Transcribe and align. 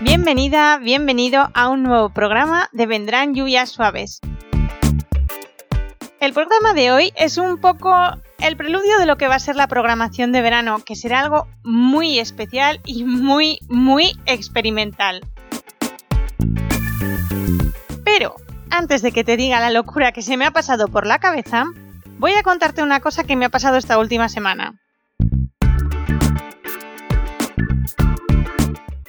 Bienvenida, 0.00 0.78
bienvenido 0.78 1.50
a 1.54 1.68
un 1.68 1.82
nuevo 1.82 2.10
programa 2.10 2.68
de 2.70 2.86
Vendrán 2.86 3.34
lluvias 3.34 3.70
suaves. 3.70 4.20
El 6.20 6.32
programa 6.32 6.72
de 6.72 6.92
hoy 6.92 7.12
es 7.16 7.36
un 7.36 7.60
poco 7.60 7.92
el 8.38 8.56
preludio 8.56 9.00
de 9.00 9.06
lo 9.06 9.16
que 9.16 9.26
va 9.26 9.34
a 9.34 9.40
ser 9.40 9.56
la 9.56 9.66
programación 9.66 10.30
de 10.30 10.40
verano, 10.40 10.84
que 10.84 10.94
será 10.94 11.18
algo 11.18 11.48
muy 11.64 12.20
especial 12.20 12.80
y 12.84 13.02
muy, 13.02 13.58
muy 13.68 14.12
experimental. 14.26 15.20
Pero 18.04 18.36
antes 18.70 19.02
de 19.02 19.10
que 19.10 19.24
te 19.24 19.36
diga 19.36 19.58
la 19.58 19.72
locura 19.72 20.12
que 20.12 20.22
se 20.22 20.36
me 20.36 20.46
ha 20.46 20.52
pasado 20.52 20.86
por 20.86 21.08
la 21.08 21.18
cabeza, 21.18 21.64
voy 22.18 22.34
a 22.34 22.44
contarte 22.44 22.84
una 22.84 23.00
cosa 23.00 23.24
que 23.24 23.34
me 23.34 23.46
ha 23.46 23.50
pasado 23.50 23.76
esta 23.76 23.98
última 23.98 24.28
semana. 24.28 24.78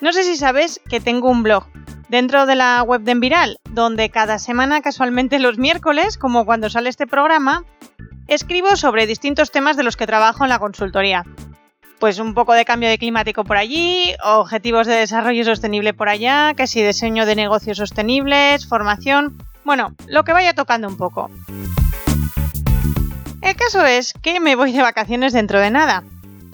No 0.01 0.13
sé 0.13 0.23
si 0.23 0.37
sabes 0.37 0.79
que 0.89 1.01
tengo 1.01 1.29
un 1.29 1.43
blog 1.43 1.65
dentro 2.07 2.45
de 2.45 2.55
la 2.55 2.81
web 2.83 3.01
de 3.01 3.11
Enviral, 3.11 3.57
donde 3.69 4.09
cada 4.09 4.39
semana, 4.39 4.81
casualmente 4.81 5.39
los 5.39 5.57
miércoles, 5.57 6.17
como 6.17 6.45
cuando 6.45 6.69
sale 6.69 6.89
este 6.89 7.05
programa, 7.05 7.65
escribo 8.27 8.77
sobre 8.77 9.07
distintos 9.07 9.51
temas 9.51 9.75
de 9.75 9.83
los 9.83 9.97
que 9.97 10.07
trabajo 10.07 10.45
en 10.45 10.49
la 10.49 10.59
consultoría. 10.59 11.25
Pues 11.99 12.17
un 12.19 12.33
poco 12.33 12.53
de 12.53 12.63
cambio 12.63 12.87
de 12.87 12.97
climático 12.97 13.43
por 13.43 13.57
allí, 13.57 14.15
objetivos 14.23 14.87
de 14.87 14.95
desarrollo 14.95 15.43
sostenible 15.43 15.93
por 15.93 16.07
allá, 16.07 16.53
que 16.55 16.65
si 16.65 16.81
diseño 16.81 17.25
de 17.25 17.35
negocios 17.35 17.77
sostenibles, 17.77 18.65
formación, 18.67 19.37
bueno, 19.65 19.93
lo 20.07 20.23
que 20.23 20.31
vaya 20.31 20.53
tocando 20.53 20.87
un 20.87 20.95
poco. 20.95 21.29
El 23.41 23.55
caso 23.57 23.85
es 23.85 24.13
que 24.13 24.39
me 24.39 24.55
voy 24.55 24.71
de 24.71 24.81
vacaciones 24.81 25.33
dentro 25.33 25.59
de 25.59 25.71
nada. 25.71 26.03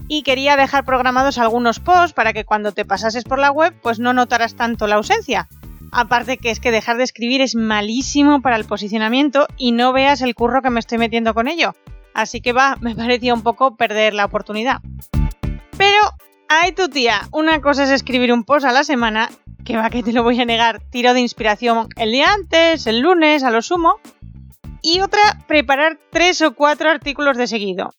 Y 0.08 0.23
quería 0.23 0.56
dejar 0.56 0.86
programados 0.86 1.38
algunos 1.38 1.80
posts 1.80 2.14
para 2.14 2.34
que 2.34 2.45
cuando 2.45 2.72
te 2.72 2.86
pasases 2.86 3.23
por 3.23 3.39
la 3.39 3.52
web 3.52 3.73
pues 3.81 4.00
no 4.00 4.14
notaras 4.14 4.56
tanto 4.56 4.88
la 4.88 4.95
ausencia. 4.95 5.47
Aparte 5.92 6.38
que 6.38 6.52
es 6.52 6.59
que 6.59 6.72
dejar 6.72 6.97
de 6.97 7.03
escribir 7.03 7.42
es 7.42 7.56
malísimo 7.56 8.42
para 8.42 8.58
el 8.58 8.66
posicionamiento 8.66 9.47
y 9.58 9.72
no 9.72 9.94
veas 9.94 10.22
el 10.22 10.36
curro 10.36 10.62
que 10.62 10.70
me 10.70 10.80
estoy 10.80 10.97
metiendo 10.97 11.34
con 11.34 11.47
ello. 11.47 11.73
Así 12.14 12.42
que 12.42 12.53
va, 12.53 12.78
me 12.81 12.95
parecía 12.95 13.34
un 13.34 13.44
poco 13.44 13.75
perder 13.75 14.14
la 14.14 14.25
oportunidad. 14.25 14.81
Pero, 15.78 16.00
ay 16.47 16.72
tu 16.72 16.88
tía, 16.90 17.28
una 17.31 17.62
cosa 17.62 17.84
es 17.84 17.90
escribir 17.90 18.31
un 18.31 18.44
post 18.44 18.66
a 18.66 18.72
la 18.72 18.84
semana 18.84 19.30
que 19.66 19.75
va 19.75 19.90
que 19.90 20.03
te 20.03 20.14
lo 20.14 20.23
voy 20.23 20.40
a 20.40 20.45
negar, 20.45 20.81
tiro 20.92 21.14
de 21.14 21.19
inspiración 21.19 21.88
el 21.97 22.12
día 22.12 22.31
antes, 22.31 22.86
el 22.88 23.00
lunes, 23.00 23.44
a 23.44 23.50
lo 23.50 23.62
sumo. 23.62 23.95
Y 24.81 25.02
otra, 25.02 25.19
preparar 25.47 25.97
tres 26.12 26.42
o 26.44 26.53
cuatro 26.53 26.92
artículos 26.92 27.38
de 27.38 27.47
seguido. 27.47 27.90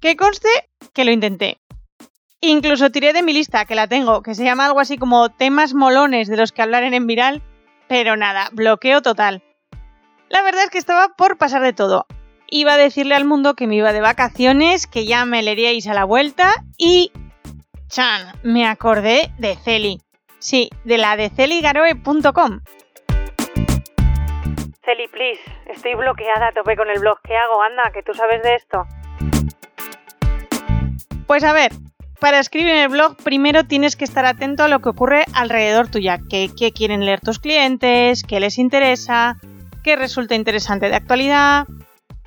Que 0.00 0.16
conste 0.16 0.48
que 0.94 1.04
lo 1.04 1.10
intenté. 1.10 1.58
Incluso 2.40 2.90
tiré 2.90 3.12
de 3.12 3.22
mi 3.22 3.34
lista, 3.34 3.66
que 3.66 3.74
la 3.74 3.86
tengo, 3.86 4.22
que 4.22 4.34
se 4.34 4.44
llama 4.44 4.64
algo 4.64 4.80
así 4.80 4.96
como 4.96 5.28
temas 5.28 5.74
molones 5.74 6.28
de 6.28 6.38
los 6.38 6.52
que 6.52 6.62
hablar 6.62 6.84
en 6.84 6.94
Enviral, 6.94 7.42
pero 7.86 8.16
nada, 8.16 8.48
bloqueo 8.52 9.02
total. 9.02 9.42
La 10.30 10.42
verdad 10.42 10.64
es 10.64 10.70
que 10.70 10.78
estaba 10.78 11.10
por 11.16 11.36
pasar 11.36 11.60
de 11.60 11.74
todo. 11.74 12.06
Iba 12.48 12.74
a 12.74 12.78
decirle 12.78 13.14
al 13.14 13.26
mundo 13.26 13.54
que 13.54 13.66
me 13.66 13.76
iba 13.76 13.92
de 13.92 14.00
vacaciones, 14.00 14.86
que 14.86 15.04
ya 15.04 15.24
me 15.24 15.42
leeríais 15.42 15.86
a 15.86 15.94
la 15.94 16.04
vuelta 16.04 16.64
y 16.78 17.12
Chan, 17.88 18.38
me 18.42 18.66
acordé 18.66 19.32
de 19.38 19.56
Celi. 19.56 19.98
Sí, 20.38 20.70
de 20.84 20.96
la 20.96 21.16
de 21.16 21.28
celigaroe.com. 21.28 22.60
Celi, 24.82 25.08
please, 25.08 25.40
estoy 25.66 25.94
bloqueada 25.94 26.48
a 26.48 26.52
tope 26.52 26.76
con 26.76 26.88
el 26.88 27.00
blog. 27.00 27.18
¿Qué 27.22 27.36
hago? 27.36 27.60
Anda, 27.62 27.90
que 27.92 28.02
tú 28.02 28.14
sabes 28.14 28.42
de 28.42 28.54
esto. 28.54 28.86
Pues 31.30 31.44
a 31.44 31.52
ver, 31.52 31.70
para 32.18 32.40
escribir 32.40 32.72
en 32.72 32.78
el 32.78 32.88
blog 32.88 33.16
primero 33.22 33.62
tienes 33.62 33.94
que 33.94 34.02
estar 34.02 34.26
atento 34.26 34.64
a 34.64 34.68
lo 34.68 34.80
que 34.80 34.88
ocurre 34.88 35.24
alrededor 35.32 35.88
tuya, 35.88 36.18
qué, 36.28 36.50
qué 36.58 36.72
quieren 36.72 37.06
leer 37.06 37.20
tus 37.20 37.38
clientes, 37.38 38.24
qué 38.24 38.40
les 38.40 38.58
interesa, 38.58 39.36
qué 39.84 39.94
resulta 39.94 40.34
interesante 40.34 40.88
de 40.88 40.96
actualidad. 40.96 41.68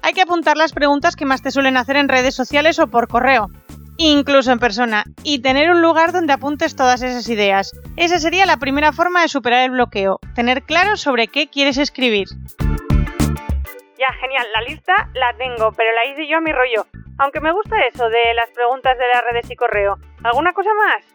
Hay 0.02 0.14
que 0.14 0.22
apuntar 0.22 0.56
las 0.56 0.72
preguntas 0.72 1.18
que 1.18 1.26
más 1.26 1.42
te 1.42 1.52
suelen 1.52 1.76
hacer 1.76 1.98
en 1.98 2.08
redes 2.08 2.34
sociales 2.34 2.80
o 2.80 2.88
por 2.88 3.10
correo 3.10 3.50
incluso 3.98 4.54
en 4.54 4.60
persona, 4.60 5.04
y 5.24 5.42
tener 5.42 5.70
un 5.70 5.82
lugar 5.82 6.14
donde 6.14 6.32
apuntes 6.32 6.78
todas 6.78 7.02
esas 7.04 7.28
ideas. 7.28 7.74
Esa 7.98 8.20
sería 8.20 8.46
la 8.46 8.58
primera 8.58 8.94
forma 8.94 9.22
de 9.22 9.28
superar 9.28 9.66
el 9.66 9.72
bloqueo, 9.72 10.20
tener 10.34 10.64
claro 10.64 10.96
sobre 10.96 11.28
qué 11.28 11.48
quieres 11.48 11.78
escribir. 11.78 12.28
Ya, 14.00 14.14
genial, 14.22 14.48
la 14.56 14.62
lista 14.62 14.94
la 15.14 15.36
tengo, 15.38 15.74
pero 15.74 15.92
la 15.92 16.06
hice 16.10 16.26
yo 16.26 16.38
a 16.38 16.42
mi 16.42 16.54
rollo. 16.54 16.88
Aunque 17.18 17.42
me 17.42 17.52
gusta 17.52 17.76
eso 17.94 18.10
de 18.10 18.34
las 18.36 18.50
preguntas 18.52 18.98
de 18.98 19.08
las 19.08 19.24
redes 19.24 19.50
y 19.50 19.56
correo. 19.56 19.98
¿Alguna 20.24 20.54
cosa 20.54 20.70
más? 20.74 21.06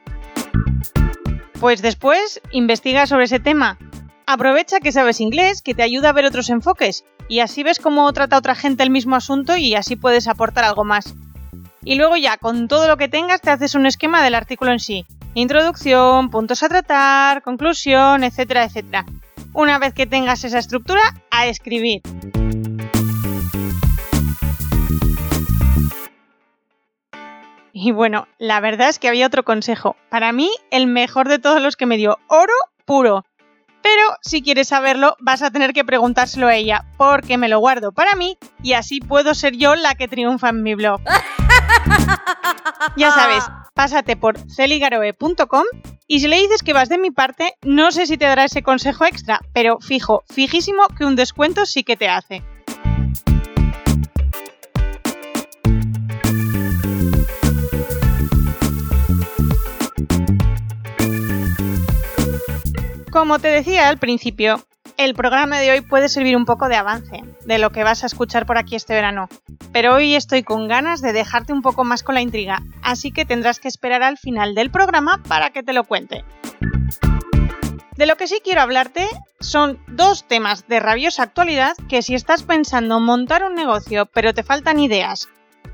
Pues 1.60 1.82
después, 1.82 2.40
investiga 2.52 3.06
sobre 3.06 3.24
ese 3.24 3.40
tema. 3.40 3.78
Aprovecha 4.26 4.80
que 4.80 4.92
sabes 4.92 5.20
inglés, 5.20 5.62
que 5.62 5.74
te 5.74 5.82
ayuda 5.82 6.10
a 6.10 6.12
ver 6.12 6.24
otros 6.24 6.50
enfoques, 6.50 7.04
y 7.28 7.40
así 7.40 7.62
ves 7.62 7.78
cómo 7.78 8.12
trata 8.12 8.38
otra 8.38 8.54
gente 8.54 8.82
el 8.82 8.90
mismo 8.90 9.16
asunto 9.16 9.56
y 9.56 9.74
así 9.74 9.96
puedes 9.96 10.28
aportar 10.28 10.64
algo 10.64 10.84
más 10.84 11.14
y 11.88 11.94
luego 11.94 12.16
ya 12.16 12.36
con 12.36 12.68
todo 12.68 12.86
lo 12.86 12.98
que 12.98 13.08
tengas 13.08 13.40
te 13.40 13.50
haces 13.50 13.74
un 13.74 13.86
esquema 13.86 14.22
del 14.22 14.34
artículo 14.34 14.72
en 14.72 14.78
sí. 14.78 15.06
Introducción, 15.32 16.30
puntos 16.30 16.62
a 16.62 16.68
tratar, 16.68 17.42
conclusión, 17.42 18.24
etcétera, 18.24 18.64
etcétera. 18.64 19.06
Una 19.54 19.78
vez 19.78 19.94
que 19.94 20.06
tengas 20.06 20.44
esa 20.44 20.58
estructura, 20.58 21.00
a 21.30 21.46
escribir. 21.46 22.02
Y 27.72 27.92
bueno, 27.92 28.26
la 28.38 28.60
verdad 28.60 28.88
es 28.88 28.98
que 28.98 29.08
había 29.08 29.26
otro 29.26 29.44
consejo. 29.44 29.96
Para 30.10 30.32
mí, 30.32 30.50
el 30.70 30.86
mejor 30.86 31.28
de 31.28 31.38
todos 31.38 31.62
los 31.62 31.76
que 31.76 31.86
me 31.86 31.96
dio 31.96 32.18
oro 32.28 32.52
puro. 32.84 33.24
Pero 33.82 34.02
si 34.22 34.42
quieres 34.42 34.68
saberlo, 34.68 35.16
vas 35.20 35.42
a 35.42 35.50
tener 35.50 35.72
que 35.72 35.84
preguntárselo 35.84 36.48
a 36.48 36.54
ella, 36.54 36.84
porque 36.96 37.38
me 37.38 37.48
lo 37.48 37.60
guardo 37.60 37.92
para 37.92 38.14
mí 38.16 38.36
y 38.62 38.72
así 38.72 39.00
puedo 39.00 39.34
ser 39.34 39.56
yo 39.56 39.76
la 39.76 39.94
que 39.94 40.08
triunfa 40.08 40.48
en 40.48 40.62
mi 40.62 40.74
blog. 40.74 41.00
Ya 42.96 43.10
sabes, 43.12 43.44
pásate 43.74 44.16
por 44.16 44.38
celigaroe.com 44.50 45.64
y 46.06 46.20
si 46.20 46.28
le 46.28 46.40
dices 46.40 46.62
que 46.62 46.72
vas 46.72 46.88
de 46.88 46.98
mi 46.98 47.10
parte, 47.10 47.54
no 47.62 47.92
sé 47.92 48.06
si 48.06 48.16
te 48.16 48.24
dará 48.24 48.44
ese 48.44 48.62
consejo 48.62 49.04
extra, 49.04 49.40
pero 49.52 49.78
fijo, 49.80 50.24
fijísimo 50.32 50.88
que 50.96 51.04
un 51.04 51.16
descuento 51.16 51.66
sí 51.66 51.84
que 51.84 51.96
te 51.96 52.08
hace. 52.08 52.42
Como 63.10 63.38
te 63.38 63.48
decía 63.48 63.88
al 63.88 63.96
principio, 63.96 64.66
el 64.98 65.14
programa 65.14 65.58
de 65.58 65.70
hoy 65.70 65.80
puede 65.80 66.10
servir 66.10 66.36
un 66.36 66.44
poco 66.44 66.68
de 66.68 66.76
avance 66.76 67.22
de 67.46 67.58
lo 67.58 67.70
que 67.70 67.82
vas 67.82 68.02
a 68.02 68.06
escuchar 68.06 68.44
por 68.44 68.58
aquí 68.58 68.76
este 68.76 68.92
verano, 68.92 69.28
pero 69.72 69.94
hoy 69.94 70.14
estoy 70.14 70.42
con 70.42 70.68
ganas 70.68 71.00
de 71.00 71.14
dejarte 71.14 71.54
un 71.54 71.62
poco 71.62 71.84
más 71.84 72.02
con 72.02 72.14
la 72.14 72.20
intriga, 72.20 72.62
así 72.82 73.10
que 73.10 73.24
tendrás 73.24 73.60
que 73.60 73.68
esperar 73.68 74.02
al 74.02 74.18
final 74.18 74.54
del 74.54 74.70
programa 74.70 75.22
para 75.26 75.50
que 75.50 75.62
te 75.62 75.72
lo 75.72 75.84
cuente. 75.84 76.22
De 77.96 78.06
lo 78.06 78.16
que 78.16 78.28
sí 78.28 78.40
quiero 78.44 78.60
hablarte 78.60 79.08
son 79.40 79.82
dos 79.88 80.28
temas 80.28 80.68
de 80.68 80.78
rabiosa 80.78 81.22
actualidad 81.22 81.76
que 81.88 82.02
si 82.02 82.14
estás 82.14 82.42
pensando 82.42 83.00
montar 83.00 83.42
un 83.42 83.54
negocio 83.54 84.04
pero 84.06 84.34
te 84.34 84.42
faltan 84.42 84.80
ideas 84.80 85.28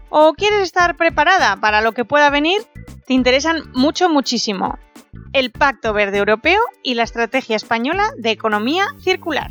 o 0.08 0.34
quieres 0.34 0.60
estar 0.60 0.96
preparada 0.96 1.56
para 1.56 1.80
lo 1.80 1.92
que 1.92 2.04
pueda 2.04 2.30
venir, 2.30 2.62
te 3.06 3.14
interesan 3.14 3.64
mucho 3.72 4.08
muchísimo 4.08 4.78
el 5.32 5.50
Pacto 5.50 5.92
Verde 5.92 6.18
Europeo 6.18 6.60
y 6.82 6.94
la 6.94 7.02
Estrategia 7.02 7.56
Española 7.56 8.10
de 8.18 8.30
Economía 8.30 8.86
Circular. 9.00 9.48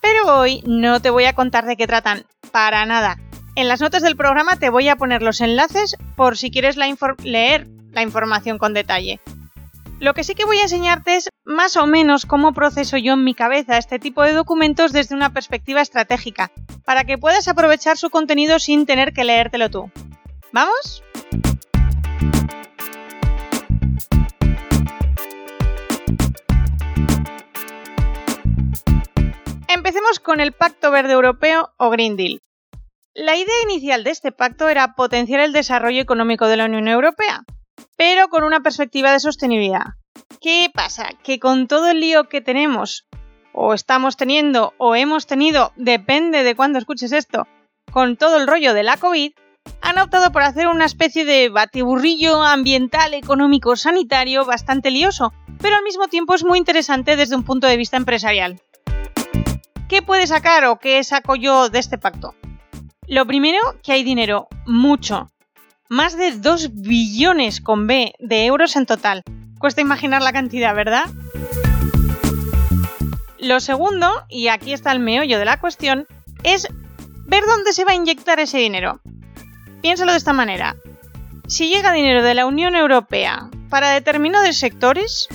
Pero 0.00 0.38
hoy 0.38 0.62
no 0.66 1.00
te 1.00 1.10
voy 1.10 1.24
a 1.24 1.34
contar 1.34 1.66
de 1.66 1.76
qué 1.76 1.86
tratan, 1.86 2.24
para 2.52 2.86
nada. 2.86 3.18
En 3.56 3.68
las 3.68 3.80
notas 3.80 4.02
del 4.02 4.16
programa 4.16 4.56
te 4.56 4.70
voy 4.70 4.88
a 4.88 4.96
poner 4.96 5.22
los 5.22 5.40
enlaces 5.40 5.96
por 6.16 6.36
si 6.36 6.50
quieres 6.50 6.76
leer 6.76 7.68
la 7.92 8.02
información 8.02 8.58
con 8.58 8.74
detalle. 8.74 9.20
Lo 10.00 10.12
que 10.12 10.24
sí 10.24 10.34
que 10.34 10.44
voy 10.44 10.58
a 10.58 10.64
enseñarte 10.64 11.16
es 11.16 11.28
más 11.44 11.76
o 11.76 11.86
menos 11.86 12.26
cómo 12.26 12.52
proceso 12.52 12.96
yo 12.96 13.14
en 13.14 13.24
mi 13.24 13.34
cabeza 13.34 13.78
este 13.78 13.98
tipo 13.98 14.22
de 14.22 14.32
documentos 14.32 14.92
desde 14.92 15.14
una 15.14 15.32
perspectiva 15.32 15.80
estratégica, 15.80 16.50
para 16.84 17.04
que 17.04 17.16
puedas 17.16 17.46
aprovechar 17.48 17.96
su 17.96 18.10
contenido 18.10 18.58
sin 18.58 18.86
tener 18.86 19.12
que 19.12 19.24
leértelo 19.24 19.70
tú. 19.70 19.90
¿Vamos? 20.54 21.02
Empecemos 29.66 30.20
con 30.20 30.38
el 30.38 30.52
Pacto 30.52 30.92
Verde 30.92 31.14
Europeo 31.14 31.72
o 31.76 31.90
Green 31.90 32.14
Deal. 32.14 32.38
La 33.14 33.34
idea 33.34 33.54
inicial 33.64 34.04
de 34.04 34.10
este 34.10 34.30
pacto 34.30 34.68
era 34.68 34.94
potenciar 34.94 35.40
el 35.40 35.52
desarrollo 35.52 36.00
económico 36.00 36.46
de 36.46 36.56
la 36.56 36.66
Unión 36.66 36.86
Europea, 36.86 37.42
pero 37.96 38.28
con 38.28 38.44
una 38.44 38.60
perspectiva 38.60 39.10
de 39.10 39.18
sostenibilidad. 39.18 39.94
¿Qué 40.40 40.70
pasa? 40.72 41.08
Que 41.24 41.40
con 41.40 41.66
todo 41.66 41.90
el 41.90 41.98
lío 41.98 42.28
que 42.28 42.40
tenemos, 42.40 43.08
o 43.52 43.74
estamos 43.74 44.16
teniendo, 44.16 44.72
o 44.78 44.94
hemos 44.94 45.26
tenido, 45.26 45.72
depende 45.74 46.44
de 46.44 46.54
cuándo 46.54 46.78
escuches 46.78 47.10
esto, 47.10 47.48
con 47.90 48.16
todo 48.16 48.36
el 48.36 48.46
rollo 48.46 48.72
de 48.72 48.84
la 48.84 48.96
COVID, 48.98 49.32
han 49.80 49.98
optado 49.98 50.32
por 50.32 50.42
hacer 50.42 50.68
una 50.68 50.86
especie 50.86 51.24
de 51.24 51.48
batiburrillo 51.50 52.42
ambiental, 52.42 53.14
económico, 53.14 53.76
sanitario 53.76 54.44
bastante 54.44 54.90
lioso, 54.90 55.32
pero 55.60 55.76
al 55.76 55.82
mismo 55.82 56.08
tiempo 56.08 56.34
es 56.34 56.44
muy 56.44 56.58
interesante 56.58 57.16
desde 57.16 57.36
un 57.36 57.44
punto 57.44 57.66
de 57.66 57.76
vista 57.76 57.96
empresarial. 57.96 58.60
¿Qué 59.88 60.02
puede 60.02 60.26
sacar 60.26 60.64
o 60.64 60.78
qué 60.78 61.04
saco 61.04 61.36
yo 61.36 61.68
de 61.68 61.78
este 61.78 61.98
pacto? 61.98 62.34
Lo 63.06 63.26
primero, 63.26 63.58
que 63.82 63.92
hay 63.92 64.02
dinero, 64.02 64.48
mucho. 64.66 65.30
Más 65.90 66.16
de 66.16 66.32
2 66.32 66.74
billones 66.74 67.60
con 67.60 67.86
B 67.86 68.14
de 68.18 68.46
euros 68.46 68.76
en 68.76 68.86
total. 68.86 69.22
Cuesta 69.58 69.82
imaginar 69.82 70.22
la 70.22 70.32
cantidad, 70.32 70.74
¿verdad? 70.74 71.04
Lo 73.38 73.60
segundo, 73.60 74.10
y 74.30 74.48
aquí 74.48 74.72
está 74.72 74.90
el 74.92 75.00
meollo 75.00 75.38
de 75.38 75.44
la 75.44 75.60
cuestión, 75.60 76.06
es 76.42 76.66
ver 77.26 77.44
dónde 77.44 77.74
se 77.74 77.84
va 77.84 77.92
a 77.92 77.96
inyectar 77.96 78.40
ese 78.40 78.58
dinero. 78.58 79.00
Piénsalo 79.84 80.12
de 80.12 80.16
esta 80.16 80.32
manera. 80.32 80.76
Si 81.46 81.68
llega 81.68 81.92
dinero 81.92 82.22
de 82.22 82.32
la 82.32 82.46
Unión 82.46 82.74
Europea 82.74 83.50
para 83.68 83.90
determinados 83.90 84.56
sectores, 84.56 85.28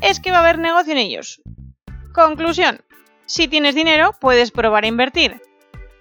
es 0.00 0.18
que 0.18 0.30
va 0.30 0.38
a 0.38 0.40
haber 0.40 0.58
negocio 0.58 0.92
en 0.92 0.98
ellos. 0.98 1.42
Conclusión, 2.14 2.80
si 3.26 3.46
tienes 3.46 3.74
dinero, 3.74 4.12
puedes 4.18 4.50
probar 4.50 4.84
a 4.84 4.86
invertir. 4.86 5.42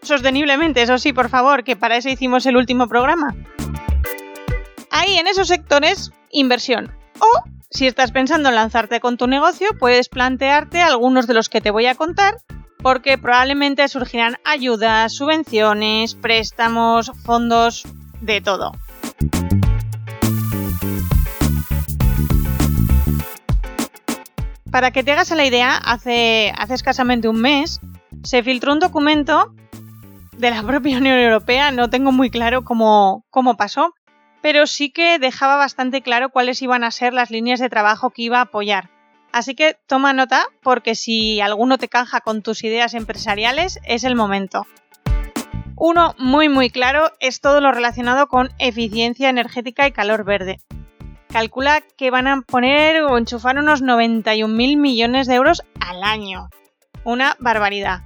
Sosteniblemente, 0.04 0.84
eso 0.84 0.98
sí, 0.98 1.12
por 1.12 1.28
favor, 1.28 1.66
que 1.66 1.76
para 1.76 1.98
eso 1.98 2.08
hicimos 2.08 2.46
el 2.46 2.56
último 2.56 2.88
programa. 2.88 3.36
Ahí, 4.90 5.18
en 5.18 5.28
esos 5.28 5.50
sectores, 5.50 6.14
inversión. 6.32 6.96
O, 7.20 7.44
si 7.70 7.88
estás 7.88 8.14
pensando 8.14 8.48
en 8.48 8.56
lanzarte 8.56 9.02
con 9.02 9.18
tu 9.18 9.28
negocio, 9.28 9.68
puedes 9.78 10.08
plantearte 10.08 10.82
algunos 10.82 11.28
de 11.28 11.34
los 11.34 11.50
que 11.50 11.60
te 11.60 11.72
voy 11.72 11.88
a 11.88 11.96
contar, 11.96 12.36
porque 12.84 13.18
probablemente 13.18 13.88
surgirán 13.88 14.36
ayudas, 14.44 15.16
subvenciones, 15.16 16.16
préstamos, 16.16 17.12
fondos, 17.24 17.84
de 18.20 18.42
todo. 18.42 18.74
Para 24.70 24.92
que 24.92 25.04
te 25.04 25.12
hagas 25.12 25.32
la 25.32 25.46
idea, 25.46 25.78
hace, 25.78 26.54
hace 26.58 26.74
escasamente 26.74 27.30
un 27.30 27.40
mes 27.40 27.80
se 28.24 28.44
filtró 28.44 28.74
un 28.74 28.80
documento 28.80 29.54
de 30.38 30.52
la 30.52 30.64
propia 30.68 30.98
Unión 30.98 31.18
Europea, 31.18 31.72
no 31.72 31.90
tengo 31.90 32.12
muy 32.12 32.30
claro 32.30 32.64
cómo, 32.64 33.26
cómo 33.30 33.56
pasó, 33.56 33.94
pero 34.42 34.68
sí 34.68 34.92
que 34.92 35.20
dejaba 35.20 35.56
bastante 35.56 36.02
claro 36.02 36.30
cuáles 36.30 36.62
iban 36.62 36.84
a 36.84 36.92
ser 36.92 37.14
las 37.14 37.32
líneas 37.32 37.62
de 37.62 37.70
trabajo 37.70 38.10
que 38.10 38.24
iba 38.24 38.40
a 38.40 38.44
apoyar. 38.44 38.93
Así 39.34 39.54
que 39.56 39.76
toma 39.88 40.14
nota 40.14 40.48
porque 40.62 40.96
si 40.96 41.42
alguno 41.42 41.78
te 41.78 41.90
caja 41.90 42.22
con 42.22 42.42
tus 42.42 42.64
ideas 42.64 42.94
empresariales 42.94 43.80
es 43.84 44.06
el 44.06 44.16
momento. 44.16 44.66
Uno 45.76 46.16
muy 46.18 46.48
muy 46.48 46.70
claro 46.70 47.12
es 47.20 47.42
todo 47.42 47.60
lo 47.60 47.74
relacionado 47.74 48.28
con 48.28 48.52
eficiencia 48.60 49.28
energética 49.30 49.86
y 49.86 49.92
calor 49.92 50.24
verde 50.24 50.60
calcula 51.34 51.82
que 51.98 52.12
van 52.12 52.28
a 52.28 52.42
poner 52.42 53.02
o 53.02 53.18
enchufar 53.18 53.58
unos 53.58 53.82
91.000 53.82 54.78
millones 54.78 55.26
de 55.26 55.34
euros 55.34 55.64
al 55.80 56.04
año. 56.04 56.48
Una 57.04 57.36
barbaridad. 57.40 58.02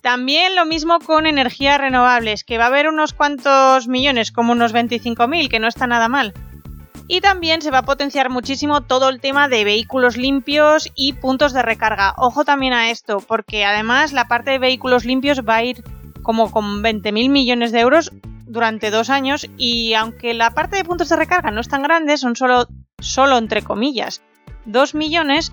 También 0.00 0.56
lo 0.56 0.64
mismo 0.64 0.98
con 0.98 1.26
energías 1.26 1.78
renovables, 1.78 2.44
que 2.44 2.56
va 2.56 2.64
a 2.64 2.68
haber 2.68 2.88
unos 2.88 3.12
cuantos 3.12 3.88
millones, 3.88 4.32
como 4.32 4.52
unos 4.52 4.74
25.000, 4.74 5.48
que 5.48 5.60
no 5.60 5.68
está 5.68 5.86
nada 5.86 6.08
mal. 6.08 6.32
Y 7.12 7.20
también 7.20 7.60
se 7.60 7.70
va 7.70 7.80
a 7.80 7.84
potenciar 7.84 8.30
muchísimo 8.30 8.80
todo 8.80 9.10
el 9.10 9.20
tema 9.20 9.46
de 9.46 9.64
vehículos 9.64 10.16
limpios 10.16 10.90
y 10.94 11.12
puntos 11.12 11.52
de 11.52 11.60
recarga. 11.60 12.14
Ojo 12.16 12.46
también 12.46 12.72
a 12.72 12.88
esto, 12.88 13.18
porque 13.20 13.66
además 13.66 14.14
la 14.14 14.28
parte 14.28 14.52
de 14.52 14.58
vehículos 14.58 15.04
limpios 15.04 15.42
va 15.46 15.56
a 15.56 15.62
ir 15.62 15.84
como 16.22 16.50
con 16.50 16.82
20.000 16.82 17.28
millones 17.28 17.70
de 17.70 17.80
euros 17.80 18.12
durante 18.46 18.90
dos 18.90 19.10
años 19.10 19.46
y 19.58 19.92
aunque 19.92 20.32
la 20.32 20.52
parte 20.52 20.76
de 20.76 20.86
puntos 20.86 21.10
de 21.10 21.16
recarga 21.16 21.50
no 21.50 21.60
es 21.60 21.68
tan 21.68 21.82
grande, 21.82 22.16
son 22.16 22.34
solo, 22.34 22.66
solo 22.98 23.36
entre 23.36 23.60
comillas, 23.60 24.22
dos 24.64 24.94
millones, 24.94 25.52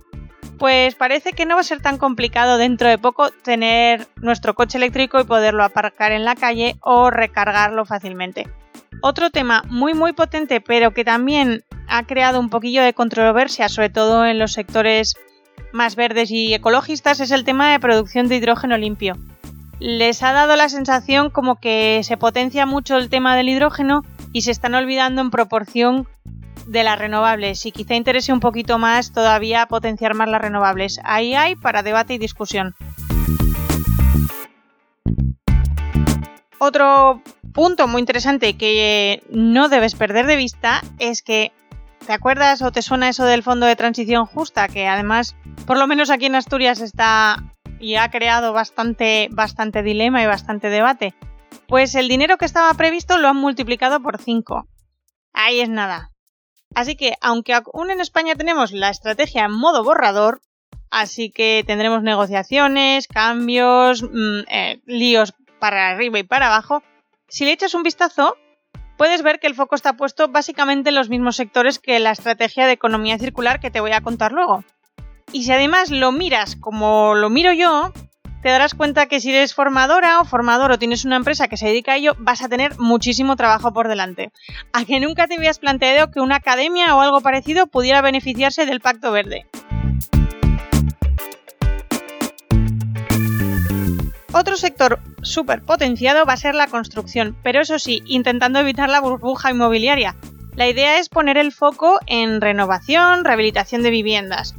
pues 0.59 0.95
parece 0.95 1.33
que 1.33 1.45
no 1.45 1.55
va 1.55 1.61
a 1.61 1.65
ser 1.65 1.81
tan 1.81 1.97
complicado 1.97 2.57
dentro 2.57 2.87
de 2.87 2.97
poco 2.97 3.31
tener 3.31 4.07
nuestro 4.15 4.55
coche 4.55 4.77
eléctrico 4.77 5.19
y 5.19 5.25
poderlo 5.25 5.65
aparcar 5.65 6.13
en 6.13 6.23
la 6.23 6.35
calle 6.35 6.77
o 6.79 7.09
recargarlo 7.09 7.83
fácilmente. 7.83 8.47
Otro 9.01 9.29
tema 9.29 9.63
muy 9.67 9.93
muy 9.93 10.13
potente 10.13 10.61
pero 10.61 10.91
que 10.91 11.05
también 11.05 11.63
ha 11.87 12.03
creado 12.03 12.39
un 12.39 12.49
poquillo 12.49 12.83
de 12.83 12.93
controversia, 12.93 13.69
sobre 13.69 13.89
todo 13.89 14.25
en 14.25 14.39
los 14.39 14.53
sectores 14.53 15.15
más 15.71 15.95
verdes 15.95 16.31
y 16.31 16.53
ecologistas, 16.53 17.19
es 17.19 17.31
el 17.31 17.43
tema 17.43 17.71
de 17.71 17.79
producción 17.79 18.27
de 18.27 18.37
hidrógeno 18.37 18.77
limpio 18.77 19.15
les 19.79 20.21
ha 20.23 20.33
dado 20.33 20.55
la 20.55 20.69
sensación 20.69 21.29
como 21.29 21.55
que 21.55 22.01
se 22.03 22.17
potencia 22.17 22.65
mucho 22.65 22.97
el 22.97 23.09
tema 23.09 23.35
del 23.35 23.49
hidrógeno 23.49 24.03
y 24.33 24.41
se 24.41 24.51
están 24.51 24.75
olvidando 24.75 25.21
en 25.21 25.31
proporción 25.31 26.07
de 26.67 26.83
las 26.83 26.99
renovables 26.99 27.65
y 27.65 27.71
quizá 27.71 27.95
interese 27.95 28.33
un 28.33 28.41
poquito 28.41 28.77
más 28.77 29.13
todavía 29.13 29.65
potenciar 29.67 30.13
más 30.13 30.29
las 30.29 30.41
renovables. 30.41 30.99
Ahí 31.03 31.33
hay 31.33 31.55
para 31.55 31.81
debate 31.81 32.13
y 32.13 32.17
discusión. 32.17 32.75
Otro 36.59 37.23
punto 37.53 37.87
muy 37.87 37.99
interesante 37.99 38.57
que 38.57 39.23
no 39.29 39.69
debes 39.69 39.95
perder 39.95 40.25
de 40.25 40.35
vista 40.35 40.81
es 40.99 41.21
que 41.21 41.51
¿te 42.05 42.13
acuerdas 42.13 42.61
o 42.61 42.71
te 42.71 42.81
suena 42.81 43.09
eso 43.09 43.25
del 43.25 43.43
fondo 43.43 43.65
de 43.65 43.75
transición 43.75 44.25
justa? 44.25 44.67
Que 44.67 44.87
además, 44.87 45.35
por 45.65 45.77
lo 45.77 45.87
menos 45.87 46.09
aquí 46.09 46.25
en 46.25 46.35
Asturias 46.35 46.81
está 46.81 47.37
y 47.79 47.95
ha 47.95 48.09
creado 48.09 48.53
bastante, 48.53 49.29
bastante 49.31 49.83
dilema 49.83 50.21
y 50.21 50.27
bastante 50.27 50.69
debate. 50.69 51.13
Pues 51.67 51.95
el 51.95 52.07
dinero 52.07 52.37
que 52.37 52.45
estaba 52.45 52.73
previsto 52.73 53.17
lo 53.17 53.27
han 53.27 53.37
multiplicado 53.37 54.01
por 54.01 54.17
5. 54.17 54.67
Ahí 55.33 55.61
es 55.61 55.69
nada. 55.69 56.11
Así 56.75 56.95
que, 56.95 57.13
aunque 57.21 57.53
aún 57.53 57.91
en 57.91 58.01
España 58.01 58.35
tenemos 58.35 58.71
la 58.71 58.89
estrategia 58.89 59.45
en 59.45 59.53
modo 59.53 59.83
borrador, 59.83 60.41
así 60.91 61.31
que 61.31 61.63
tendremos 61.65 62.03
negociaciones, 62.03 63.07
cambios, 63.07 64.03
mm, 64.03 64.39
eh, 64.49 64.81
líos 64.85 65.33
para 65.59 65.89
arriba 65.89 66.19
y 66.19 66.23
para 66.23 66.47
abajo, 66.47 66.83
si 67.29 67.45
le 67.45 67.51
echas 67.51 67.73
un 67.73 67.83
vistazo, 67.83 68.37
puedes 68.97 69.21
ver 69.21 69.39
que 69.39 69.47
el 69.47 69.55
foco 69.55 69.75
está 69.75 69.93
puesto 69.93 70.27
básicamente 70.27 70.89
en 70.89 70.95
los 70.95 71.09
mismos 71.09 71.35
sectores 71.35 71.79
que 71.79 71.99
la 71.99 72.11
estrategia 72.11 72.65
de 72.67 72.73
economía 72.73 73.17
circular 73.17 73.59
que 73.59 73.71
te 73.71 73.79
voy 73.79 73.91
a 73.91 74.01
contar 74.01 74.31
luego. 74.31 74.63
Y 75.31 75.43
si 75.43 75.51
además 75.51 75.91
lo 75.91 76.11
miras 76.11 76.55
como 76.55 77.13
lo 77.13 77.29
miro 77.29 77.53
yo, 77.53 77.93
te 78.41 78.49
darás 78.49 78.73
cuenta 78.73 79.05
que 79.05 79.19
si 79.19 79.29
eres 79.29 79.53
formadora 79.53 80.21
o 80.21 80.25
formador 80.25 80.71
o 80.71 80.79
tienes 80.79 81.05
una 81.05 81.17
empresa 81.17 81.47
que 81.47 81.57
se 81.57 81.67
dedica 81.67 81.93
a 81.93 81.97
ello, 81.97 82.15
vas 82.19 82.41
a 82.41 82.49
tener 82.49 82.79
muchísimo 82.79 83.35
trabajo 83.35 83.73
por 83.73 83.87
delante. 83.87 84.31
A 84.73 84.85
que 84.85 84.99
nunca 84.99 85.27
te 85.27 85.35
habías 85.35 85.59
planteado 85.59 86.09
que 86.09 86.21
una 86.21 86.37
academia 86.37 86.95
o 86.95 87.01
algo 87.01 87.21
parecido 87.21 87.67
pudiera 87.67 88.01
beneficiarse 88.01 88.65
del 88.65 88.79
Pacto 88.79 89.11
Verde. 89.11 89.45
Otro 94.39 94.55
sector 94.55 95.01
súper 95.21 95.63
potenciado 95.63 96.25
va 96.25 96.31
a 96.31 96.37
ser 96.37 96.55
la 96.55 96.67
construcción, 96.67 97.35
pero 97.43 97.59
eso 97.59 97.77
sí, 97.77 98.01
intentando 98.05 98.59
evitar 98.59 98.87
la 98.89 99.01
burbuja 99.01 99.51
inmobiliaria. 99.51 100.15
La 100.55 100.65
idea 100.65 100.97
es 100.97 101.09
poner 101.09 101.37
el 101.37 101.51
foco 101.51 101.99
en 102.07 102.39
renovación, 102.39 103.25
rehabilitación 103.25 103.83
de 103.83 103.89
viviendas. 103.89 104.55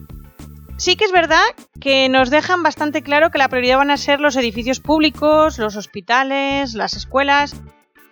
Sí 0.76 0.96
que 0.96 1.06
es 1.06 1.12
verdad 1.12 1.40
que 1.80 2.10
nos 2.10 2.28
dejan 2.28 2.62
bastante 2.62 3.00
claro 3.00 3.30
que 3.30 3.38
la 3.38 3.48
prioridad 3.48 3.78
van 3.78 3.90
a 3.90 3.96
ser 3.96 4.20
los 4.20 4.36
edificios 4.36 4.80
públicos, 4.80 5.56
los 5.56 5.76
hospitales, 5.76 6.74
las 6.74 6.92
escuelas, 6.92 7.56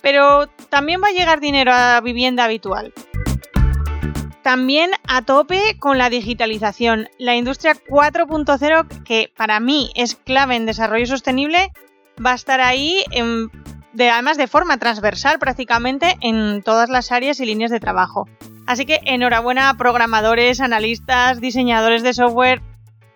pero 0.00 0.46
también 0.70 1.02
va 1.02 1.08
a 1.08 1.12
llegar 1.12 1.38
dinero 1.38 1.70
a 1.75 2.00
vivienda 2.00 2.44
habitual. 2.44 2.94
También 4.42 4.90
a 5.07 5.23
tope 5.23 5.76
con 5.78 5.99
la 5.99 6.11
digitalización. 6.11 7.09
La 7.18 7.37
industria 7.37 7.75
4.0, 7.75 9.02
que 9.04 9.33
para 9.37 9.61
mí 9.61 9.90
es 9.95 10.14
clave 10.14 10.57
en 10.57 10.66
desarrollo 10.66 11.07
sostenible, 11.07 11.73
va 12.25 12.33
a 12.33 12.37
estar 12.37 12.61
ahí 12.61 13.04
además 14.07 14.37
de 14.37 14.47
forma 14.47 14.78
transversal 14.78 15.38
prácticamente 15.38 16.16
en 16.21 16.62
todas 16.62 16.88
las 16.88 17.11
áreas 17.12 17.40
y 17.40 17.47
líneas 17.47 17.71
de 17.71 17.80
trabajo. 17.80 18.28
Así 18.66 18.85
que 18.85 19.00
enhorabuena 19.04 19.71
a 19.71 19.75
programadores, 19.75 20.61
analistas, 20.61 21.40
diseñadores 21.40 22.02
de 22.02 22.14
software 22.14 22.62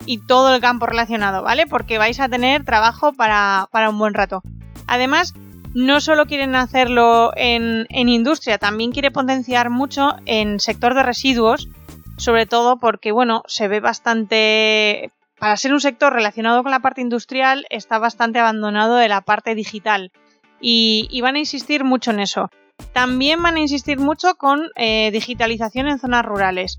y 0.07 0.19
todo 0.19 0.55
el 0.55 0.61
campo 0.61 0.87
relacionado, 0.87 1.43
¿vale? 1.43 1.67
Porque 1.67 1.99
vais 1.99 2.19
a 2.21 2.29
tener 2.29 2.65
trabajo 2.65 3.13
para, 3.13 3.69
un 3.89 3.99
buen 3.99 4.15
rato. 4.15 4.43
Además, 4.87 5.35
no 5.75 6.01
solo 6.01 6.27
quieren 6.27 6.55
hacerlo 6.55 7.33
en, 7.37 7.87
industria, 7.91 8.59
también 8.59 8.93
quiere 8.93 9.11
potenciar 9.11 9.71
mucho 9.71 10.17
en 10.27 10.61
sector 10.61 10.95
de 10.95 11.03
residuos, 11.03 11.69
sobre 12.17 12.47
todo 12.47 12.79
porque, 12.79 13.13
bueno, 13.13 13.43
se 13.47 13.69
ve 13.69 13.81
bastante... 13.81 15.11
Para 15.39 15.57
ser 15.57 15.73
un 15.73 15.81
sector 15.81 16.13
relacionado 16.13 16.63
con 16.63 16.71
la 16.71 16.81
parte 16.81 17.01
industrial, 17.01 17.67
está 17.69 17.99
bastante 17.99 18.39
abandonado 18.39 18.97
de 18.97 19.09
la 19.09 19.23
parte 19.23 19.57
digital. 19.57 20.13
Y, 20.61 21.21
van 21.21 21.35
a 21.35 21.41
insistir 21.41 21.83
mucho 21.83 22.13
en 22.13 22.21
eso. 22.21 22.51
También 22.93 23.43
van 23.43 23.57
a 23.57 23.61
insistir 23.61 23.99
mucho 23.99 24.37
con 24.37 24.71
eh, 24.77 25.11
digitalización 25.11 25.89
en 25.89 25.99
zonas 25.99 26.25
rurales. 26.25 26.79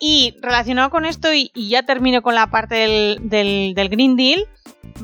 Y 0.00 0.36
relacionado 0.40 0.90
con 0.90 1.04
esto, 1.04 1.32
y, 1.32 1.50
ya 1.54 1.82
termino 1.82 2.22
con 2.22 2.34
la 2.34 2.48
parte 2.48 2.74
del, 3.20 3.74
Green 3.74 4.16
Deal, 4.16 4.46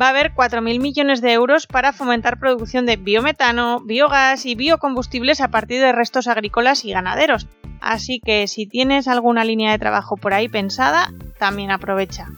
va 0.00 0.06
a 0.06 0.10
haber 0.10 0.32
4.000 0.32 0.80
millones 0.80 1.20
de 1.20 1.32
euros 1.32 1.66
para 1.66 1.92
fomentar 1.92 2.38
producción 2.38 2.86
de 2.86 2.96
biometano, 2.96 3.80
biogás 3.80 4.46
y 4.46 4.54
biocombustibles 4.54 5.40
a 5.40 5.48
partir 5.48 5.80
de 5.80 5.92
restos 5.92 6.28
agrícolas 6.28 6.84
y 6.84 6.92
ganaderos. 6.92 7.48
Así 7.80 8.20
que 8.20 8.46
si 8.46 8.66
tienes 8.66 9.08
alguna 9.08 9.44
línea 9.44 9.72
de 9.72 9.78
trabajo 9.78 10.16
por 10.16 10.32
ahí 10.32 10.48
pensada, 10.48 11.12
también 11.38 11.70
aprovecha. 11.70 12.28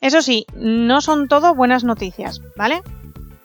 Eso 0.00 0.22
sí, 0.22 0.46
no 0.54 1.00
son 1.00 1.28
todo 1.28 1.54
buenas 1.54 1.84
noticias, 1.84 2.40
¿vale? 2.56 2.82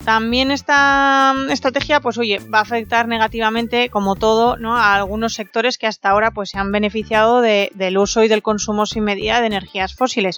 También 0.06 0.52
esta 0.52 1.34
estrategia, 1.50 2.00
pues 2.00 2.20
oye, 2.20 2.38
va 2.54 2.60
a 2.60 2.62
afectar 2.62 3.08
negativamente, 3.08 3.90
como 3.90 4.16
todo, 4.16 4.56
¿no? 4.56 4.78
a 4.78 4.94
algunos 4.94 5.34
sectores 5.34 5.80
que 5.80 5.88
hasta 5.88 6.12
ahora 6.12 6.30
pues, 6.30 6.52
se 6.52 6.60
han 6.60 6.72
beneficiado 6.72 7.42
del 7.42 7.98
uso 7.98 8.24
y 8.24 8.28
del 8.28 8.44
consumo 8.44 8.86
sin 8.86 9.04
medida 9.04 9.42
de 9.42 9.48
energías 9.48 9.96
fósiles. 9.96 10.38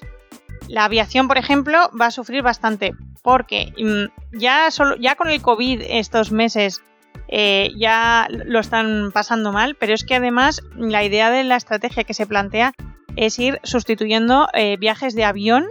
La 0.69 0.85
aviación, 0.85 1.27
por 1.27 1.37
ejemplo, 1.37 1.91
va 1.99 2.05
a 2.05 2.11
sufrir 2.11 2.43
bastante, 2.43 2.93
porque 3.21 3.73
mm, 3.77 4.37
ya, 4.39 4.71
solo, 4.71 4.95
ya 4.95 5.15
con 5.15 5.29
el 5.29 5.41
COVID 5.41 5.81
estos 5.81 6.31
meses 6.31 6.81
eh, 7.27 7.71
ya 7.75 8.27
lo 8.29 8.59
están 8.59 9.11
pasando 9.11 9.51
mal, 9.51 9.75
pero 9.75 9.93
es 9.93 10.05
que 10.05 10.15
además 10.15 10.61
la 10.77 11.03
idea 11.03 11.29
de 11.29 11.43
la 11.43 11.57
estrategia 11.57 12.05
que 12.05 12.13
se 12.13 12.25
plantea 12.25 12.71
es 13.17 13.37
ir 13.37 13.59
sustituyendo 13.63 14.47
eh, 14.53 14.77
viajes 14.77 15.13
de 15.13 15.25
avión 15.25 15.65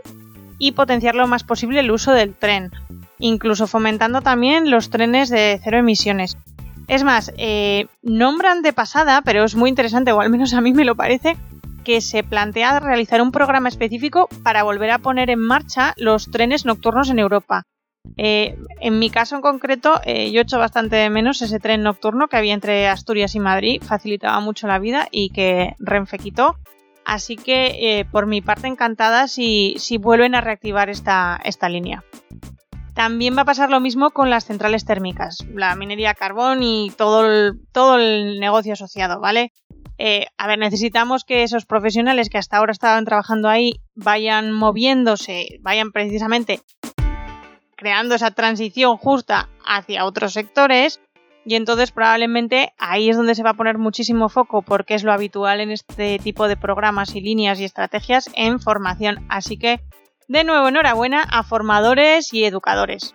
y 0.59 0.73
potenciar 0.73 1.15
lo 1.15 1.27
más 1.27 1.45
posible 1.45 1.81
el 1.81 1.91
uso 1.91 2.13
del 2.13 2.35
tren, 2.35 2.71
incluso 3.19 3.67
fomentando 3.67 4.21
también 4.21 4.71
los 4.71 4.91
trenes 4.91 5.29
de 5.29 5.61
cero 5.63 5.79
emisiones. 5.79 6.37
Es 6.89 7.03
más, 7.03 7.33
eh, 7.37 7.87
nombran 8.03 8.63
de 8.63 8.73
pasada, 8.73 9.23
pero 9.23 9.45
es 9.45 9.57
muy 9.57 9.71
interesante, 9.71 10.13
o 10.13 10.21
al 10.21 10.31
menos 10.31 10.55
a 10.55 10.61
mí 10.61 10.73
me 10.73 10.85
lo 10.85 10.95
parece, 10.95 11.37
que 11.85 12.01
se 12.01 12.23
plantea 12.23 12.81
realizar 12.81 13.21
un 13.21 13.33
programa 13.33 13.69
específico 13.69 14.29
para 14.43 14.63
volver 14.63 14.91
a 14.91 14.99
poner 14.99 15.31
en 15.31 15.41
marcha 15.41 15.95
los 15.97 16.31
trenes 16.31 16.65
nocturnos 16.65 17.11
en 17.11 17.19
Europa. 17.19 17.65
Eh, 18.17 18.57
en 18.81 19.01
mi 19.01 19.11
caso 19.11 19.35
en 19.35 19.43
concreto, 19.43 20.01
eh, 20.05 20.31
yo 20.31 20.41
echo 20.41 20.59
bastante 20.59 20.95
de 20.95 21.11
menos 21.11 21.43
ese 21.43 21.59
tren 21.59 21.83
nocturno 21.83 22.29
que 22.29 22.37
había 22.37 22.55
entre 22.55 22.87
Asturias 22.87 23.35
y 23.35 23.41
Madrid, 23.41 23.83
facilitaba 23.83 24.39
mucho 24.39 24.69
la 24.69 24.79
vida 24.79 25.09
y 25.11 25.31
que 25.31 25.75
Renfe 25.81 26.19
quitó. 26.19 26.57
Así 27.05 27.37
que 27.37 28.05
por 28.11 28.27
mi 28.27 28.41
parte 28.41 28.67
encantada 28.67 29.29
si, 29.29 29.77
vuelven 30.01 30.35
a 30.35 30.41
reactivar 30.41 30.91
esta, 30.91 31.41
esta 31.45 31.69
línea. 31.69 32.05
También 32.97 33.37
va 33.37 33.43
a 33.43 33.45
pasar 33.45 33.69
lo 33.69 33.79
mismo 33.79 34.09
con 34.09 34.31
las 34.31 34.47
centrales 34.47 34.87
térmicas, 34.87 35.37
la 35.53 35.77
minería 35.77 36.15
carbón 36.15 36.63
y 36.63 36.91
todo 36.97 37.27
el, 37.27 37.61
todo 37.71 37.99
el 37.99 38.41
negocio 38.41 38.73
asociado, 38.73 39.21
¿vale? 39.21 39.53
Eh, 39.99 40.25
a 40.39 40.47
ver, 40.47 40.59
necesitamos 40.59 41.25
que 41.25 41.43
esos 41.43 41.67
profesionales 41.67 42.31
que 42.31 42.39
hasta 42.39 42.57
ahora 42.57 42.73
estaban 42.73 43.05
trabajando 43.05 43.51
ahí 43.51 43.75
vayan 43.95 44.51
moviéndose, 44.51 45.59
vayan 45.61 45.93
precisamente 45.93 46.63
creando 47.77 48.15
esa 48.15 48.31
transición 48.31 48.97
justa 48.97 49.51
hacia 49.67 50.07
otros 50.07 50.33
sectores 50.33 50.99
y 51.45 51.57
entonces 51.57 51.91
probablemente 51.91 52.73
ahí 52.79 53.11
es 53.11 53.17
donde 53.19 53.35
se 53.35 53.43
va 53.43 53.51
a 53.51 53.55
poner 53.55 53.77
muchísimo 53.77 54.31
foco 54.31 54.63
porque 54.63 54.95
es 54.95 55.05
lo 55.05 55.13
habitual 55.13 55.61
en 55.61 55.71
este 55.71 56.19
tipo 56.19 56.49
de 56.49 56.57
programas 56.57 57.15
y 57.15 57.21
líneas 57.21 57.61
y 57.61 57.65
estrategias 57.65 58.31
en 58.37 58.59
formación. 58.59 59.27
Así 59.29 59.59
que 59.59 59.81
de 60.29 60.45
nuevo 60.45 60.69
enhorabuena 60.69 61.23
a 61.23 61.43
formadores 61.43 62.33
y 62.33 62.45
educadores. 62.45 63.15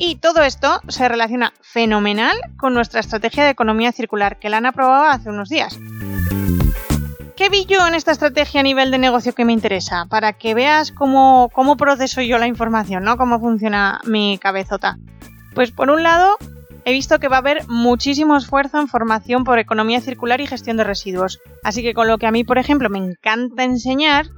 Y 0.00 0.16
todo 0.16 0.42
esto 0.42 0.80
se 0.88 1.08
relaciona 1.08 1.52
fenomenal 1.60 2.36
con 2.56 2.72
nuestra 2.72 3.00
estrategia 3.00 3.44
de 3.44 3.50
economía 3.50 3.90
circular 3.90 4.38
que 4.38 4.48
la 4.48 4.58
han 4.58 4.66
aprobado 4.66 5.04
hace 5.04 5.28
unos 5.28 5.48
días. 5.48 5.78
¿Qué 7.36 7.48
vi 7.48 7.66
yo 7.66 7.86
en 7.86 7.94
esta 7.94 8.12
estrategia 8.12 8.60
a 8.60 8.64
nivel 8.64 8.90
de 8.90 8.98
negocio 8.98 9.34
que 9.34 9.44
me 9.44 9.52
interesa? 9.52 10.06
Para 10.06 10.32
que 10.32 10.54
veas 10.54 10.92
cómo, 10.92 11.50
cómo 11.52 11.76
proceso 11.76 12.20
yo 12.20 12.38
la 12.38 12.46
información, 12.46 13.04
¿no? 13.04 13.16
Cómo 13.16 13.40
funciona 13.40 14.00
mi 14.04 14.38
cabezota. 14.38 14.98
Pues 15.54 15.72
por 15.72 15.90
un 15.90 16.02
lado, 16.02 16.36
he 16.88 16.92
visto 16.92 17.18
que 17.18 17.28
va 17.28 17.36
a 17.36 17.40
haber 17.40 17.68
muchísimo 17.68 18.36
esfuerzo 18.36 18.80
en 18.80 18.88
formación 18.88 19.44
por 19.44 19.58
economía 19.58 20.00
circular 20.00 20.40
y 20.40 20.46
gestión 20.46 20.78
de 20.78 20.84
residuos. 20.84 21.38
Así 21.62 21.82
que 21.82 21.92
con 21.92 22.08
lo 22.08 22.16
que 22.16 22.26
a 22.26 22.30
mí, 22.30 22.44
por 22.44 22.56
ejemplo, 22.56 22.88
me 22.88 22.98
encanta 22.98 23.62
enseñar, 23.64 24.30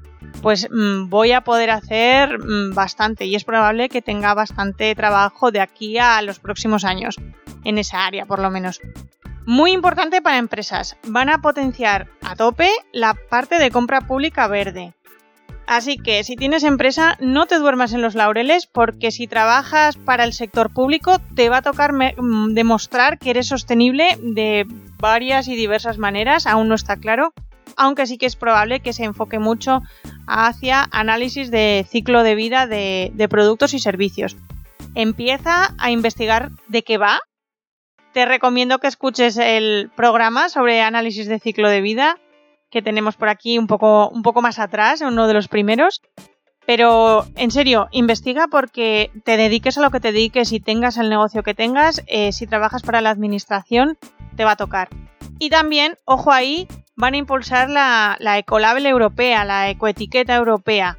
pues 0.43 0.69
mm, 0.69 1.09
voy 1.09 1.31
a 1.31 1.43
poder 1.43 1.71
hacer 1.71 2.39
mm, 2.41 2.75
bastante 2.75 3.27
y 3.27 3.37
es 3.37 3.45
probable 3.45 3.89
que 3.89 4.03
tenga 4.03 4.35
bastante 4.35 4.93
trabajo 4.97 5.53
de 5.53 5.61
aquí 5.61 5.99
a 5.99 6.21
los 6.23 6.41
próximos 6.41 6.85
años, 6.85 7.17
en 7.65 7.79
esa 7.79 8.05
área 8.05 8.27
por 8.27 8.41
lo 8.41 8.51
menos. 8.51 8.81
Muy 9.47 9.71
importante 9.71 10.21
para 10.21 10.39
empresas, 10.39 10.97
van 11.07 11.29
a 11.29 11.41
potenciar 11.41 12.09
a 12.23 12.35
tope 12.35 12.69
la 12.93 13.15
parte 13.15 13.59
de 13.59 13.71
compra 13.71 14.01
pública 14.01 14.49
verde. 14.49 14.95
Así 15.71 15.99
que 15.99 16.25
si 16.25 16.35
tienes 16.35 16.65
empresa, 16.65 17.17
no 17.21 17.47
te 17.47 17.61
duermas 17.61 17.93
en 17.93 18.03
los 18.03 18.17
laureles 18.17 18.67
porque 18.67 19.13
si 19.13 19.29
trabajas 19.29 19.97
para 19.97 20.25
el 20.25 20.33
sector 20.33 20.73
público 20.73 21.21
te 21.37 21.49
va 21.49 21.59
a 21.59 21.63
tocar 21.63 21.93
mm, 21.93 22.55
demostrar 22.55 23.21
que 23.21 23.31
eres 23.31 23.47
sostenible 23.47 24.19
de 24.21 24.67
varias 24.99 25.47
y 25.47 25.55
diversas 25.55 25.97
maneras, 25.97 26.49
aún 26.49 26.67
no 26.67 26.75
está 26.75 26.97
claro, 26.97 27.33
aunque 27.77 28.09
sí 28.09 28.19
que 28.19 28.27
es 28.27 28.35
probable 28.35 28.81
que 28.81 28.93
se 28.93 29.05
enfoque 29.05 29.39
mucho 29.39 29.83
hacia 30.27 30.89
análisis 30.91 31.53
de 31.53 31.87
ciclo 31.89 32.25
de 32.25 32.35
vida 32.35 32.67
de, 32.67 33.13
de 33.15 33.29
productos 33.29 33.73
y 33.73 33.79
servicios. 33.79 34.37
Empieza 34.97 35.73
a 35.79 35.93
investigar 35.93 36.51
de 36.67 36.83
qué 36.83 36.99
va 36.99 37.21
te 38.13 38.25
recomiendo 38.25 38.81
que 38.81 38.89
escuches 38.89 39.37
el 39.37 39.89
programa 39.95 40.49
sobre 40.49 40.83
análisis 40.83 41.29
de 41.29 41.39
ciclo 41.39 41.69
de 41.69 41.81
vida 41.81 42.17
que 42.71 42.83
tenemos 42.83 43.17
por 43.17 43.29
aquí 43.29 43.59
un 43.59 43.67
poco, 43.67 44.09
un 44.09 44.23
poco 44.23 44.43
más 44.43 44.59
atrás, 44.59 45.01
uno 45.01 45.27
de 45.27 45.35
los 45.35 45.49
primeros. 45.49 46.03
Pero 46.67 47.27
en 47.37 47.51
serio, 47.51 47.89
investiga 47.91 48.47
porque 48.49 49.11
te 49.25 49.37
dediques 49.37 49.77
a 49.79 49.81
lo 49.81 49.91
que 49.91 50.01
te 50.01 50.13
dediques 50.13 50.53
y 50.53 50.61
tengas 50.61 50.99
el 50.99 51.09
negocio 51.09 51.43
que 51.43 51.55
tengas, 51.55 52.03
eh, 52.07 52.33
si 52.33 52.47
trabajas 52.47 52.83
para 52.83 53.01
la 53.01 53.11
administración, 53.11 53.99
te 54.37 54.45
va 54.45 54.53
a 54.53 54.57
tocar. 54.57 54.89
Y 55.39 55.51
también, 55.51 55.97
ojo 56.05 56.33
ahí, 56.33 56.69
van 56.97 57.15
a 57.15 57.17
impulsar 57.17 57.71
la, 57.71 58.17
la 58.21 58.39
Ecolabel 58.39 58.87
europea, 58.87 59.45
la 59.45 59.71
ecoetiqueta 59.71 60.37
europea. 60.37 60.99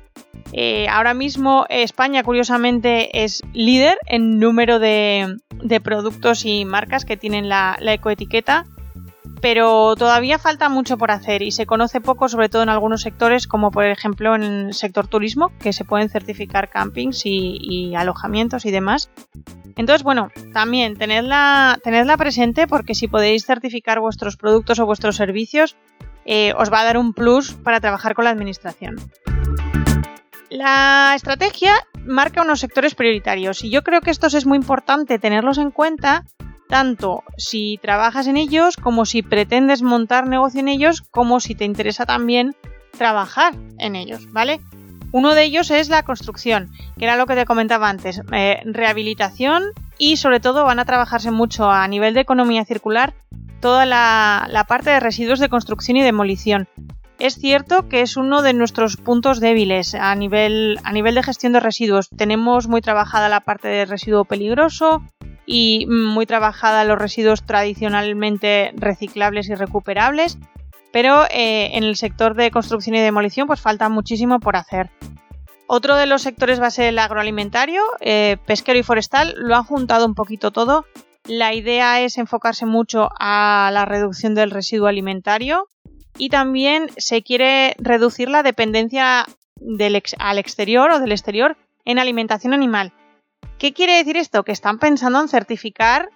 Eh, 0.53 0.87
ahora 0.89 1.13
mismo 1.13 1.65
España, 1.69 2.23
curiosamente, 2.23 3.23
es 3.23 3.41
líder 3.53 3.97
en 4.07 4.39
número 4.39 4.79
de, 4.79 5.37
productos 5.83 6.45
y 6.45 6.65
marcas 6.65 7.05
que 7.05 7.17
tienen 7.17 7.47
la, 7.47 7.77
ecoetiqueta, 7.81 8.65
pero 9.41 9.95
todavía 9.95 10.38
falta 10.38 10.69
mucho 10.69 10.98
por 10.98 11.12
hacer 11.12 11.41
y 11.41 11.51
se 11.51 11.65
conoce 11.65 12.00
poco, 12.00 12.29
sobre 12.29 12.48
todo 12.48 12.62
en 12.62 12.69
algunos 12.69 13.01
sectores, 13.01 13.48
como 13.48 13.71
por 13.71 13.86
ejemplo 13.86 14.36
en 14.36 14.43
el 14.43 14.74
sector 14.74 15.07
turismo, 15.07 15.51
que 15.60 15.74
se 15.74 15.83
pueden 15.83 16.10
certificar 16.10 16.69
campings 16.69 17.24
y, 17.25 17.95
alojamientos 17.95 18.65
y 18.65 18.71
demás. 18.71 19.10
Entonces, 19.75 20.03
bueno, 20.03 20.29
también 20.53 20.95
tenedla, 20.95 21.79
presente 22.17 22.67
porque 22.67 22.93
si 22.93 23.07
podéis 23.07 23.45
certificar 23.45 24.00
vuestros 24.00 24.38
productos 24.38 24.79
o 24.79 24.86
vuestros 24.86 25.15
servicios, 25.15 25.75
eh, 26.25 26.53
os 26.55 26.71
va 26.71 26.81
a 26.81 26.86
dar 26.86 26.98
un 26.98 27.13
plus 27.13 27.53
para 27.53 27.79
trabajar 27.79 28.13
con 28.13 28.25
la 28.25 28.31
administración. 28.31 28.98
La 30.50 31.13
estrategia 31.15 31.74
marca 32.05 32.41
unos 32.41 32.60
sectores 32.60 32.93
prioritarios 32.93 33.63
y 33.63 33.71
yo 33.71 33.83
creo 33.83 34.01
que 34.01 34.12
estos 34.12 34.33
es 34.33 34.45
muy 34.45 34.57
importante 34.57 35.17
tenerlos 35.17 35.57
en 35.57 35.71
cuenta 35.71 36.25
tanto 36.71 37.23
si 37.37 37.77
trabajas 37.81 38.27
en 38.27 38.37
ellos 38.37 38.77
como 38.77 39.05
si 39.05 39.21
pretendes 39.23 39.81
montar 39.81 40.25
negocio 40.25 40.61
en 40.61 40.69
ellos 40.69 41.01
como 41.01 41.41
si 41.41 41.53
te 41.53 41.65
interesa 41.65 42.05
también 42.05 42.55
trabajar 42.97 43.53
en 43.77 43.97
ellos, 43.97 44.31
¿vale? 44.31 44.61
Uno 45.11 45.35
de 45.35 45.43
ellos 45.43 45.69
es 45.69 45.89
la 45.89 46.03
construcción, 46.03 46.71
que 46.97 47.03
era 47.03 47.17
lo 47.17 47.25
que 47.25 47.35
te 47.35 47.45
comentaba 47.45 47.89
antes, 47.89 48.21
eh, 48.31 48.61
rehabilitación 48.63 49.65
y 49.97 50.15
sobre 50.15 50.39
todo 50.39 50.63
van 50.63 50.79
a 50.79 50.85
trabajarse 50.85 51.29
mucho 51.29 51.69
a 51.69 51.85
nivel 51.89 52.13
de 52.13 52.21
economía 52.21 52.63
circular 52.63 53.13
toda 53.59 53.85
la 53.85 54.65
parte 54.69 54.91
de 54.91 55.01
residuos 55.01 55.39
de 55.39 55.49
construcción 55.49 55.97
y 55.97 56.01
demolición 56.01 56.69
Es 57.19 57.35
cierto 57.35 57.89
que 57.89 58.01
es 58.01 58.15
uno 58.15 58.41
de 58.41 58.53
nuestros 58.53 58.95
puntos 58.95 59.41
débiles 59.41 59.93
a 59.93 60.15
nivel, 60.15 60.79
a 60.85 60.93
nivel 60.93 61.15
de 61.15 61.23
gestión 61.23 61.51
de 61.51 61.59
residuos. 61.59 62.09
Tenemos 62.09 62.69
muy 62.69 62.79
trabajada 62.79 63.27
la 63.27 63.41
parte 63.41 63.67
de 63.67 63.85
residuo 63.85 64.23
peligroso 64.23 65.03
y 65.45 65.86
muy 65.88 66.25
trabajada 66.25 66.83
los 66.83 66.98
residuos 66.98 67.43
tradicionalmente 67.43 68.71
reciclables 68.75 69.50
y 69.50 69.55
recuperables, 69.55 70.38
pero 70.91 71.24
eh, 71.25 71.71
en 71.74 71.83
el 71.83 71.95
sector 71.95 72.36
de 72.36 72.51
construcción 72.51 72.95
y 72.95 73.00
demolición 73.00 73.48
pues 73.48 73.62
falta 73.62 73.89
muchísimo 73.89 74.39
por 74.39 74.55
hacer. 74.55 74.89
Otro 75.67 75.95
de 75.95 76.05
los 76.05 76.21
sectores 76.21 76.62
va 76.62 76.67
a 76.67 76.71
ser 76.71 76.88
el 76.88 77.00
agroalimentario, 77.00 77.81
eh, 78.01 78.38
pesquero 78.45 78.77
y 78.77 78.83
forestal, 78.83 79.36
lo 79.38 79.55
han 79.55 79.63
juntado 79.63 80.05
un 80.05 80.15
poquito 80.15 80.51
todo. 80.51 80.86
La 81.25 81.53
idea 81.53 82.01
es 82.01 82.17
enfocarse 82.17 82.65
mucho 82.65 83.10
a 83.19 83.69
la 83.71 83.86
reducción 83.86 84.36
del 84.36 84.51
residuo 84.51 84.88
alimentario 84.88 85.69
y 86.17 86.29
también 86.29 86.89
se 86.98 87.21
quiere 87.24 87.75
reducir 87.77 88.29
la 88.29 88.43
dependencia 88.43 89.25
del 89.55 90.01
al 90.19 90.38
exterior 90.39 90.91
o 90.91 91.00
del 91.00 91.12
exterior 91.13 91.55
en 91.86 92.00
alimentación 92.00 92.53
animal. 92.53 92.91
¿Qué 93.57 93.74
quiere 93.74 93.98
decir 93.98 94.17
esto? 94.17 94.43
Que 94.43 94.51
están 94.51 94.79
pensando 94.79 95.21
en 95.21 95.27
certificar 95.27 96.10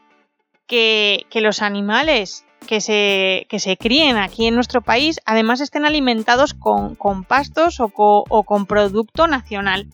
que, 0.67 1.25
los 1.35 1.61
animales 1.61 2.45
que 2.67 2.81
se, 2.81 3.45
que 3.49 3.59
se, 3.59 3.77
críen 3.77 4.17
aquí 4.17 4.47
en 4.47 4.55
nuestro 4.55 4.81
país 4.81 5.19
además 5.25 5.61
estén 5.61 5.85
alimentados 5.85 6.53
con, 6.53 7.23
pastos 7.23 7.79
o, 7.79 8.43
con 8.43 8.65
producto 8.65 9.27
nacional. 9.27 9.87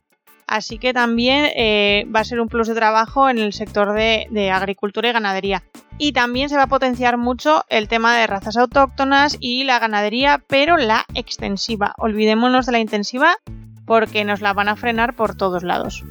Así 0.47 0.77
que 0.77 0.93
también 0.93 1.49
eh, 1.55 2.05
va 2.13 2.21
a 2.21 2.25
ser 2.25 2.41
un 2.41 2.49
plus 2.49 2.67
de 2.67 2.75
trabajo 2.75 3.29
en 3.29 3.37
el 3.37 3.53
sector 3.53 3.93
de, 3.93 4.51
agricultura 4.51 5.09
y 5.09 5.13
ganadería. 5.13 5.63
Y 5.97 6.13
también 6.13 6.49
se 6.49 6.57
va 6.57 6.63
a 6.63 6.67
potenciar 6.67 7.17
mucho 7.17 7.63
el 7.69 7.87
tema 7.87 8.17
de 8.17 8.27
razas 8.27 8.57
autóctonas 8.57 9.37
y 9.39 9.63
la 9.63 9.79
ganadería, 9.79 10.43
pero 10.47 10.77
la 10.77 11.05
extensiva. 11.13 11.93
Olvidémonos 11.97 12.65
de 12.65 12.71
la 12.73 12.79
intensiva 12.79 13.37
porque 13.85 14.25
nos 14.25 14.41
la 14.41 14.53
van 14.53 14.67
a 14.67 14.75
frenar 14.75 15.15
por 15.15 15.35
todos 15.35 15.63
lados. 15.63 16.03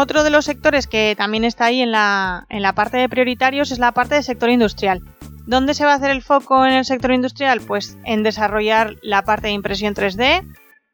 Otro 0.00 0.22
de 0.22 0.30
los 0.30 0.44
sectores 0.44 0.86
que 0.86 1.16
también 1.18 1.42
está 1.42 1.64
ahí 1.64 1.82
en 1.82 1.90
la, 1.90 2.46
en 2.50 2.62
la 2.62 2.72
parte 2.72 2.98
de 2.98 3.08
prioritarios 3.08 3.72
es 3.72 3.80
la 3.80 3.90
parte 3.90 4.14
del 4.14 4.22
sector 4.22 4.48
industrial. 4.48 5.02
¿Dónde 5.44 5.74
se 5.74 5.84
va 5.84 5.90
a 5.90 5.96
hacer 5.96 6.12
el 6.12 6.22
foco 6.22 6.64
en 6.64 6.72
el 6.72 6.84
sector 6.84 7.10
industrial? 7.10 7.60
Pues 7.60 7.98
en 8.04 8.22
desarrollar 8.22 8.94
la 9.02 9.22
parte 9.22 9.48
de 9.48 9.54
impresión 9.54 9.96
3D, 9.96 10.46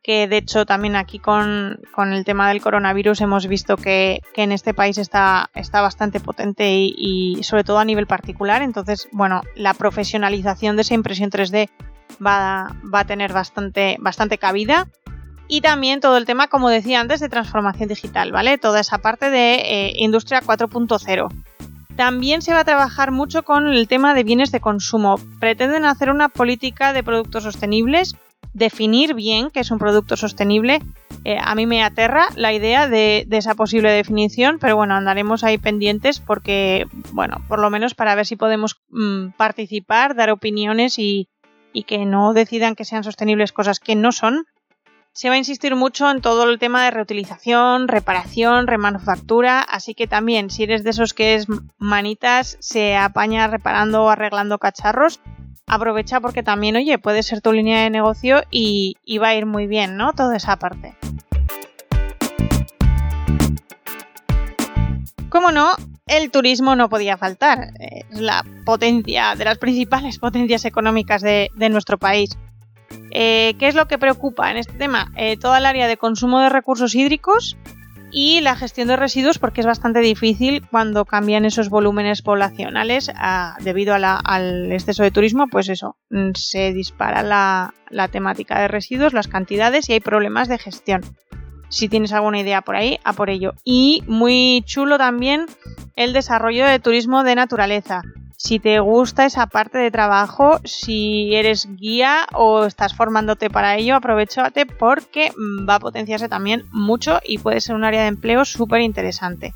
que 0.02 0.26
de 0.26 0.38
hecho 0.38 0.64
también 0.64 0.96
aquí 0.96 1.18
con, 1.18 1.80
el 1.98 2.24
tema 2.24 2.48
del 2.48 2.62
coronavirus 2.62 3.20
hemos 3.20 3.46
visto 3.46 3.76
que, 3.76 4.22
en 4.36 4.52
este 4.52 4.72
país 4.72 4.96
está, 4.96 5.50
está 5.54 5.82
bastante 5.82 6.18
potente 6.18 6.70
y, 6.74 7.42
sobre 7.42 7.62
todo 7.62 7.80
a 7.80 7.84
nivel 7.84 8.06
particular. 8.06 8.62
Entonces, 8.62 9.06
bueno, 9.12 9.42
la 9.54 9.74
profesionalización 9.74 10.76
de 10.76 10.82
esa 10.82 10.94
impresión 10.94 11.30
3D 11.30 11.68
va, 12.26 12.74
va 12.82 13.00
a 13.00 13.04
tener 13.04 13.34
bastante, 13.34 13.98
bastante 14.00 14.38
cabida. 14.38 14.88
Y 15.54 15.60
también 15.60 16.00
todo 16.00 16.16
el 16.16 16.24
tema, 16.24 16.48
como 16.48 16.68
decía 16.68 17.00
antes, 17.00 17.20
de 17.20 17.28
transformación 17.28 17.88
digital, 17.88 18.32
¿vale? 18.32 18.58
Toda 18.58 18.80
esa 18.80 18.98
parte 18.98 19.30
de 19.30 19.54
eh, 19.54 19.92
industria 19.98 20.40
4.0. 20.40 21.28
También 21.94 22.42
se 22.42 22.52
va 22.52 22.58
a 22.58 22.64
trabajar 22.64 23.12
mucho 23.12 23.44
con 23.44 23.68
el 23.68 23.86
tema 23.86 24.14
de 24.14 24.24
bienes 24.24 24.50
de 24.50 24.58
consumo. 24.58 25.14
Pretenden 25.38 25.84
hacer 25.84 26.10
una 26.10 26.28
política 26.28 26.92
de 26.92 27.04
productos 27.04 27.44
sostenibles, 27.44 28.16
definir 28.52 29.14
bien 29.14 29.52
qué 29.52 29.60
es 29.60 29.70
un 29.70 29.78
producto 29.78 30.16
sostenible. 30.16 30.82
Eh, 31.22 31.38
a 31.40 31.54
mí 31.54 31.66
me 31.66 31.84
aterra 31.84 32.26
la 32.34 32.52
idea 32.52 32.88
de, 32.88 33.24
esa 33.30 33.54
posible 33.54 33.92
definición, 33.92 34.58
pero 34.60 34.74
bueno, 34.74 34.96
andaremos 34.96 35.44
ahí 35.44 35.58
pendientes 35.58 36.18
porque, 36.18 36.88
bueno, 37.12 37.36
por 37.46 37.60
lo 37.60 37.70
menos 37.70 37.94
para 37.94 38.16
ver 38.16 38.26
si 38.26 38.34
podemos 38.34 38.82
mm, 38.88 39.28
participar, 39.36 40.16
dar 40.16 40.30
opiniones 40.30 40.98
y 40.98 41.28
que 41.86 42.06
no 42.06 42.32
decidan 42.32 42.74
que 42.74 42.84
sean 42.84 43.04
sostenibles 43.04 43.52
cosas 43.52 43.78
que 43.78 43.94
no 43.94 44.10
son 44.10 44.46
se 45.14 45.28
va 45.28 45.36
a 45.36 45.38
insistir 45.38 45.76
mucho 45.76 46.10
en 46.10 46.20
todo 46.20 46.50
el 46.50 46.58
tema 46.58 46.84
de 46.84 46.90
reutilización, 46.90 47.86
reparación, 47.86 48.66
remanufactura, 48.66 49.60
así 49.60 49.94
que 49.94 50.08
también 50.08 50.50
si 50.50 50.64
eres 50.64 50.82
de 50.82 50.90
esos 50.90 51.14
que 51.14 51.36
es 51.36 51.46
manitas, 51.78 52.56
se 52.58 52.96
apaña 52.96 53.46
reparando 53.46 54.02
o 54.02 54.08
arreglando 54.08 54.58
cacharros, 54.58 55.20
aprovecha 55.68 56.20
porque 56.20 56.42
también, 56.42 56.74
oye, 56.74 56.98
puede 56.98 57.22
ser 57.22 57.40
tu 57.40 57.52
línea 57.52 57.82
de 57.82 57.90
negocio 57.90 58.42
y, 58.50 58.96
va 59.18 59.28
a 59.28 59.34
ir 59.36 59.46
muy 59.46 59.68
bien, 59.68 59.96
¿no? 59.96 60.14
Toda 60.14 60.36
esa 60.36 60.56
parte. 60.56 60.96
Como 65.28 65.52
no, 65.52 65.76
el 66.08 66.32
turismo 66.32 66.74
no 66.74 66.88
podía 66.88 67.16
faltar. 67.16 67.68
Es 67.78 68.20
la 68.20 68.44
potencia, 68.66 69.36
de 69.36 69.44
las 69.44 69.58
principales 69.58 70.18
potencias 70.18 70.64
económicas 70.64 71.22
de 71.22 71.68
nuestro 71.70 71.98
país. 71.98 72.36
Eh, 73.10 73.54
¿Qué 73.58 73.68
es 73.68 73.74
lo 73.74 73.86
que 73.86 73.98
preocupa 73.98 74.50
en 74.50 74.56
este 74.56 74.72
tema? 74.74 75.12
Eh, 75.16 75.36
toda 75.36 75.58
el 75.58 75.66
área 75.66 75.86
de 75.86 75.96
consumo 75.96 76.40
de 76.40 76.48
recursos 76.48 76.94
hídricos 76.94 77.56
y 78.10 78.40
la 78.40 78.56
gestión 78.56 78.88
de 78.88 78.96
residuos 78.96 79.38
porque 79.38 79.60
es 79.60 79.66
bastante 79.66 80.00
difícil 80.00 80.64
cuando 80.70 81.04
cambian 81.04 81.44
esos 81.44 81.68
volúmenes 81.68 82.22
poblacionales 82.22 83.10
debido 83.60 83.94
al 83.94 84.72
exceso 84.72 85.02
de 85.02 85.10
turismo, 85.10 85.48
pues 85.48 85.68
eso, 85.68 85.96
mm, 86.10 86.30
se 86.34 86.72
dispara 86.72 87.22
la 87.22 88.08
temática 88.08 88.60
de 88.60 88.68
residuos, 88.68 89.12
las 89.12 89.28
cantidades 89.28 89.88
y 89.88 89.94
hay 89.94 90.00
problemas 90.00 90.48
de 90.48 90.58
gestión. 90.58 91.02
Si 91.68 91.88
tienes 91.88 92.12
alguna 92.12 92.38
idea 92.38 92.62
por 92.62 92.76
ahí, 92.76 93.00
a 93.02 93.14
por 93.14 93.30
ello. 93.30 93.54
Y 93.64 94.04
muy 94.06 94.62
chulo 94.64 94.96
también 94.96 95.46
el 95.96 96.12
desarrollo 96.12 96.66
de 96.66 96.78
turismo 96.78 97.24
de 97.24 97.34
naturaleza 97.34 98.02
si 98.36 98.58
te 98.58 98.80
gusta 98.80 99.26
esa 99.26 99.46
parte 99.46 99.78
de 99.78 99.90
trabajo, 99.90 100.60
si 100.64 101.34
eres 101.34 101.68
guía 101.76 102.26
o 102.32 102.64
estás 102.64 102.94
formándote 102.94 103.50
para 103.50 103.76
ello, 103.76 103.96
aprovechate 103.96 104.66
porque 104.66 105.32
mm, 105.36 105.68
va 105.68 105.76
a 105.76 105.80
potenciarse 105.80 106.28
también 106.28 106.64
mucho 106.72 107.20
y 107.24 107.38
puede 107.38 107.60
ser 107.60 107.74
un 107.74 107.84
área 107.84 108.02
de 108.02 108.08
empleo 108.08 108.44
súper 108.44 108.80
interesante. 108.80 109.54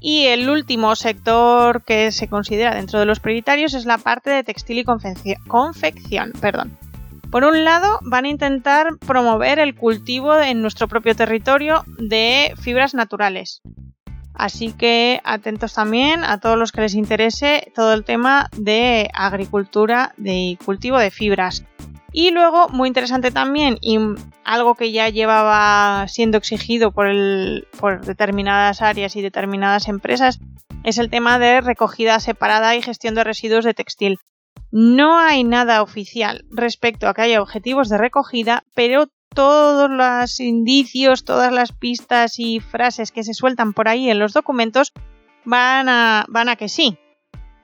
Y 0.00 0.26
el 0.26 0.50
último 0.50 0.96
sector 0.96 1.82
que 1.84 2.10
se 2.10 2.28
considera 2.28 2.74
dentro 2.74 2.98
de 2.98 3.06
los 3.06 3.20
prioritarios 3.20 3.74
es 3.74 3.84
la 3.84 3.98
parte 3.98 4.30
de 4.30 4.42
textil 4.42 4.78
y 4.78 4.84
confección. 4.84 6.32
Perdón. 6.40 6.76
Por 7.30 7.44
un 7.44 7.64
lado, 7.64 7.98
van 8.02 8.26
a 8.26 8.28
intentar 8.28 8.98
promover 8.98 9.58
el 9.58 9.74
cultivo 9.74 10.38
en 10.38 10.60
nuestro 10.60 10.86
propio 10.88 11.16
territorio 11.16 11.84
de 11.98 12.52
fibras 12.60 12.94
naturales. 12.94 13.62
Así 14.34 14.72
que 14.72 15.20
atentos 15.24 15.74
también 15.74 16.24
a 16.24 16.40
todos 16.40 16.58
los 16.58 16.72
que 16.72 16.80
les 16.80 16.94
interese 16.94 17.70
todo 17.74 17.92
el 17.92 18.04
tema 18.04 18.48
de 18.56 19.10
agricultura 19.14 20.14
de 20.16 20.58
cultivo 20.64 20.98
de 20.98 21.10
fibras. 21.10 21.64
Y 22.12 22.30
luego, 22.30 22.68
muy 22.68 22.88
interesante 22.88 23.30
también, 23.30 23.78
y 23.80 23.98
algo 24.44 24.74
que 24.74 24.92
ya 24.92 25.08
llevaba 25.08 26.06
siendo 26.08 26.36
exigido 26.36 26.92
por, 26.92 27.08
por 27.80 28.04
determinadas 28.04 28.82
áreas 28.82 29.16
y 29.16 29.22
determinadas 29.22 29.88
empresas, 29.88 30.38
es 30.84 30.98
el 30.98 31.08
tema 31.08 31.38
de 31.38 31.60
recogida 31.62 32.20
separada 32.20 32.76
y 32.76 32.82
gestión 32.82 33.14
de 33.14 33.24
residuos 33.24 33.64
de 33.64 33.72
textil. 33.72 34.18
No 34.70 35.18
hay 35.18 35.44
nada 35.44 35.82
oficial 35.82 36.44
respecto 36.50 37.08
a 37.08 37.14
que 37.14 37.22
haya 37.22 37.42
objetivos 37.42 37.88
de 37.88 37.98
recogida, 37.98 38.64
pero 38.74 39.06
todos 39.34 39.90
los 39.90 40.40
indicios, 40.40 41.24
todas 41.24 41.52
las 41.52 41.72
pistas 41.72 42.38
y 42.38 42.60
frases 42.60 43.12
que 43.12 43.24
se 43.24 43.34
sueltan 43.34 43.72
por 43.72 43.88
ahí 43.88 44.10
en 44.10 44.18
los 44.18 44.32
documentos 44.32 44.92
van 45.44 45.88
a, 45.88 46.24
van 46.28 46.48
a 46.48 46.56
que 46.56 46.68
sí. 46.68 46.98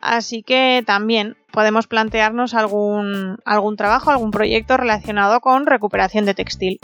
Así 0.00 0.42
que 0.42 0.82
también 0.86 1.36
podemos 1.52 1.86
plantearnos 1.86 2.54
algún, 2.54 3.38
algún 3.44 3.76
trabajo, 3.76 4.10
algún 4.10 4.30
proyecto 4.30 4.76
relacionado 4.76 5.40
con 5.40 5.66
recuperación 5.66 6.24
de 6.24 6.34
textil. 6.34 6.78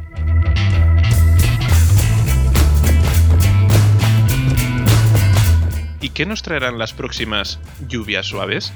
¿Y 6.00 6.10
qué 6.10 6.26
nos 6.26 6.42
traerán 6.42 6.78
las 6.78 6.92
próximas 6.92 7.58
lluvias 7.88 8.26
suaves? 8.26 8.72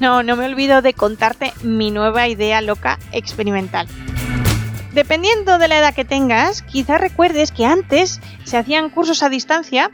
No, 0.00 0.22
no 0.22 0.36
me 0.36 0.46
olvido 0.46 0.82
de 0.82 0.92
contarte 0.92 1.52
mi 1.62 1.90
nueva 1.90 2.28
idea 2.28 2.60
loca 2.60 2.98
experimental. 3.12 3.86
Dependiendo 4.92 5.58
de 5.58 5.68
la 5.68 5.78
edad 5.78 5.94
que 5.94 6.04
tengas, 6.04 6.62
quizás 6.62 7.00
recuerdes 7.00 7.50
que 7.50 7.66
antes 7.66 8.20
se 8.44 8.56
hacían 8.56 8.90
cursos 8.90 9.22
a 9.22 9.28
distancia 9.28 9.90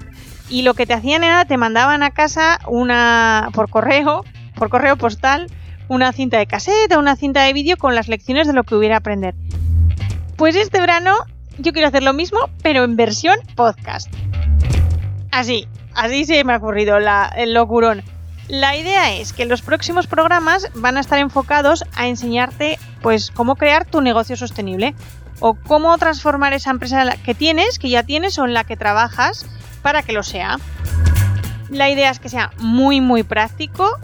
y 0.50 0.62
lo 0.62 0.74
que 0.74 0.84
te 0.84 0.94
hacían 0.94 1.24
era 1.24 1.44
te 1.46 1.56
mandaban 1.56 2.02
a 2.02 2.10
casa 2.10 2.58
una 2.66 3.48
por 3.54 3.70
correo, 3.70 4.24
por 4.56 4.68
correo 4.68 4.96
postal, 4.96 5.46
una 5.88 6.12
cinta 6.12 6.38
de 6.38 6.46
cassette 6.46 6.92
o 6.92 6.98
una 6.98 7.16
cinta 7.16 7.42
de 7.44 7.52
vídeo 7.52 7.76
con 7.76 7.94
las 7.94 8.08
lecciones 8.08 8.46
de 8.46 8.52
lo 8.52 8.64
que 8.64 8.74
hubiera 8.74 8.98
aprender. 8.98 9.34
Pues 10.36 10.54
este 10.54 10.80
verano 10.80 11.14
yo 11.58 11.72
quiero 11.72 11.88
hacer 11.88 12.02
lo 12.02 12.12
mismo, 12.12 12.38
pero 12.62 12.84
en 12.84 12.96
versión 12.96 13.36
podcast. 13.54 14.12
Así, 15.30 15.66
así 15.94 16.24
se 16.24 16.44
me 16.44 16.52
ha 16.52 16.56
ocurrido 16.56 16.96
el 16.98 17.54
locurón. 17.54 18.02
La 18.50 18.74
idea 18.74 19.14
es 19.14 19.32
que 19.32 19.44
los 19.44 19.62
próximos 19.62 20.08
programas 20.08 20.66
van 20.74 20.96
a 20.96 21.00
estar 21.00 21.20
enfocados 21.20 21.84
a 21.94 22.08
enseñarte 22.08 22.80
pues 23.00 23.30
cómo 23.30 23.54
crear 23.54 23.84
tu 23.84 24.00
negocio 24.00 24.36
sostenible 24.36 24.96
o 25.38 25.54
cómo 25.54 25.96
transformar 25.98 26.52
esa 26.52 26.70
empresa 26.70 27.16
que 27.24 27.36
tienes, 27.36 27.78
que 27.78 27.90
ya 27.90 28.02
tienes 28.02 28.40
o 28.40 28.44
en 28.44 28.52
la 28.52 28.64
que 28.64 28.76
trabajas 28.76 29.46
para 29.82 30.02
que 30.02 30.12
lo 30.12 30.24
sea. 30.24 30.58
La 31.68 31.90
idea 31.90 32.10
es 32.10 32.18
que 32.18 32.28
sea 32.28 32.50
muy 32.58 33.00
muy 33.00 33.22
práctico 33.22 34.00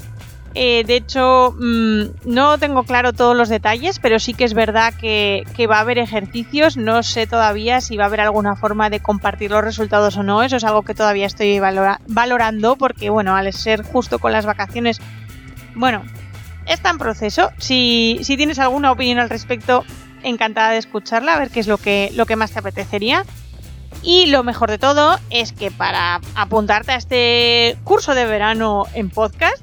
eh, 0.58 0.84
de 0.86 0.96
hecho, 0.96 1.54
mm, 1.58 2.02
no 2.24 2.56
tengo 2.56 2.84
claro 2.84 3.12
todos 3.12 3.36
los 3.36 3.50
detalles, 3.50 3.98
pero 3.98 4.18
sí 4.18 4.32
que 4.32 4.44
es 4.44 4.54
verdad 4.54 4.94
que, 4.94 5.44
va 5.70 5.76
a 5.76 5.80
haber 5.80 5.98
ejercicios. 5.98 6.78
No 6.78 7.02
sé 7.02 7.26
todavía 7.26 7.82
si 7.82 7.98
va 7.98 8.04
a 8.04 8.06
haber 8.06 8.22
alguna 8.22 8.56
forma 8.56 8.88
de 8.88 9.00
compartir 9.00 9.50
los 9.50 9.62
resultados 9.62 10.16
o 10.16 10.22
no. 10.22 10.42
Eso 10.42 10.56
es 10.56 10.64
algo 10.64 10.80
que 10.80 10.94
todavía 10.94 11.26
estoy 11.26 11.60
valorando 11.60 12.76
porque, 12.76 13.10
bueno, 13.10 13.36
al 13.36 13.52
ser 13.52 13.82
justo 13.82 14.18
con 14.18 14.32
las 14.32 14.46
vacaciones, 14.46 14.98
bueno, 15.74 16.02
está 16.64 16.88
en 16.88 16.96
proceso. 16.96 17.50
Si, 17.58 18.22
tienes 18.26 18.58
alguna 18.58 18.92
opinión 18.92 19.18
al 19.18 19.28
respecto, 19.28 19.84
encantada 20.22 20.70
de 20.70 20.78
escucharla, 20.78 21.34
a 21.34 21.38
ver 21.38 21.50
qué 21.50 21.60
es 21.60 21.66
lo 21.66 21.76
que, 21.76 22.10
lo 22.14 22.24
que 22.24 22.36
más 22.36 22.52
te 22.52 22.60
apetecería. 22.60 23.26
Y 24.02 24.26
lo 24.26 24.42
mejor 24.42 24.70
de 24.70 24.78
todo 24.78 25.18
es 25.28 25.52
que 25.52 25.70
para 25.70 26.22
apuntarte 26.34 26.92
a 26.92 26.96
este 26.96 27.76
curso 27.84 28.14
de 28.14 28.24
verano 28.24 28.86
en 28.94 29.10
podcast, 29.10 29.62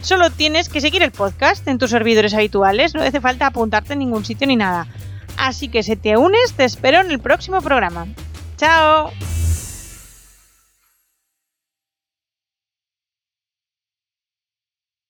Solo 0.00 0.30
tienes 0.30 0.68
que 0.68 0.80
seguir 0.80 1.02
el 1.02 1.10
podcast 1.10 1.66
en 1.68 1.78
tus 1.78 1.90
servidores 1.90 2.34
habituales, 2.34 2.94
no 2.94 3.02
hace 3.02 3.20
falta 3.20 3.46
apuntarte 3.46 3.94
en 3.94 3.98
ningún 3.98 4.24
sitio 4.24 4.46
ni 4.46 4.56
nada. 4.56 4.86
Así 5.36 5.68
que 5.68 5.82
si 5.82 5.96
te 5.96 6.16
unes, 6.16 6.54
te 6.54 6.64
espero 6.64 7.00
en 7.00 7.10
el 7.10 7.20
próximo 7.20 7.60
programa. 7.60 8.06
¡Chao! 8.56 9.10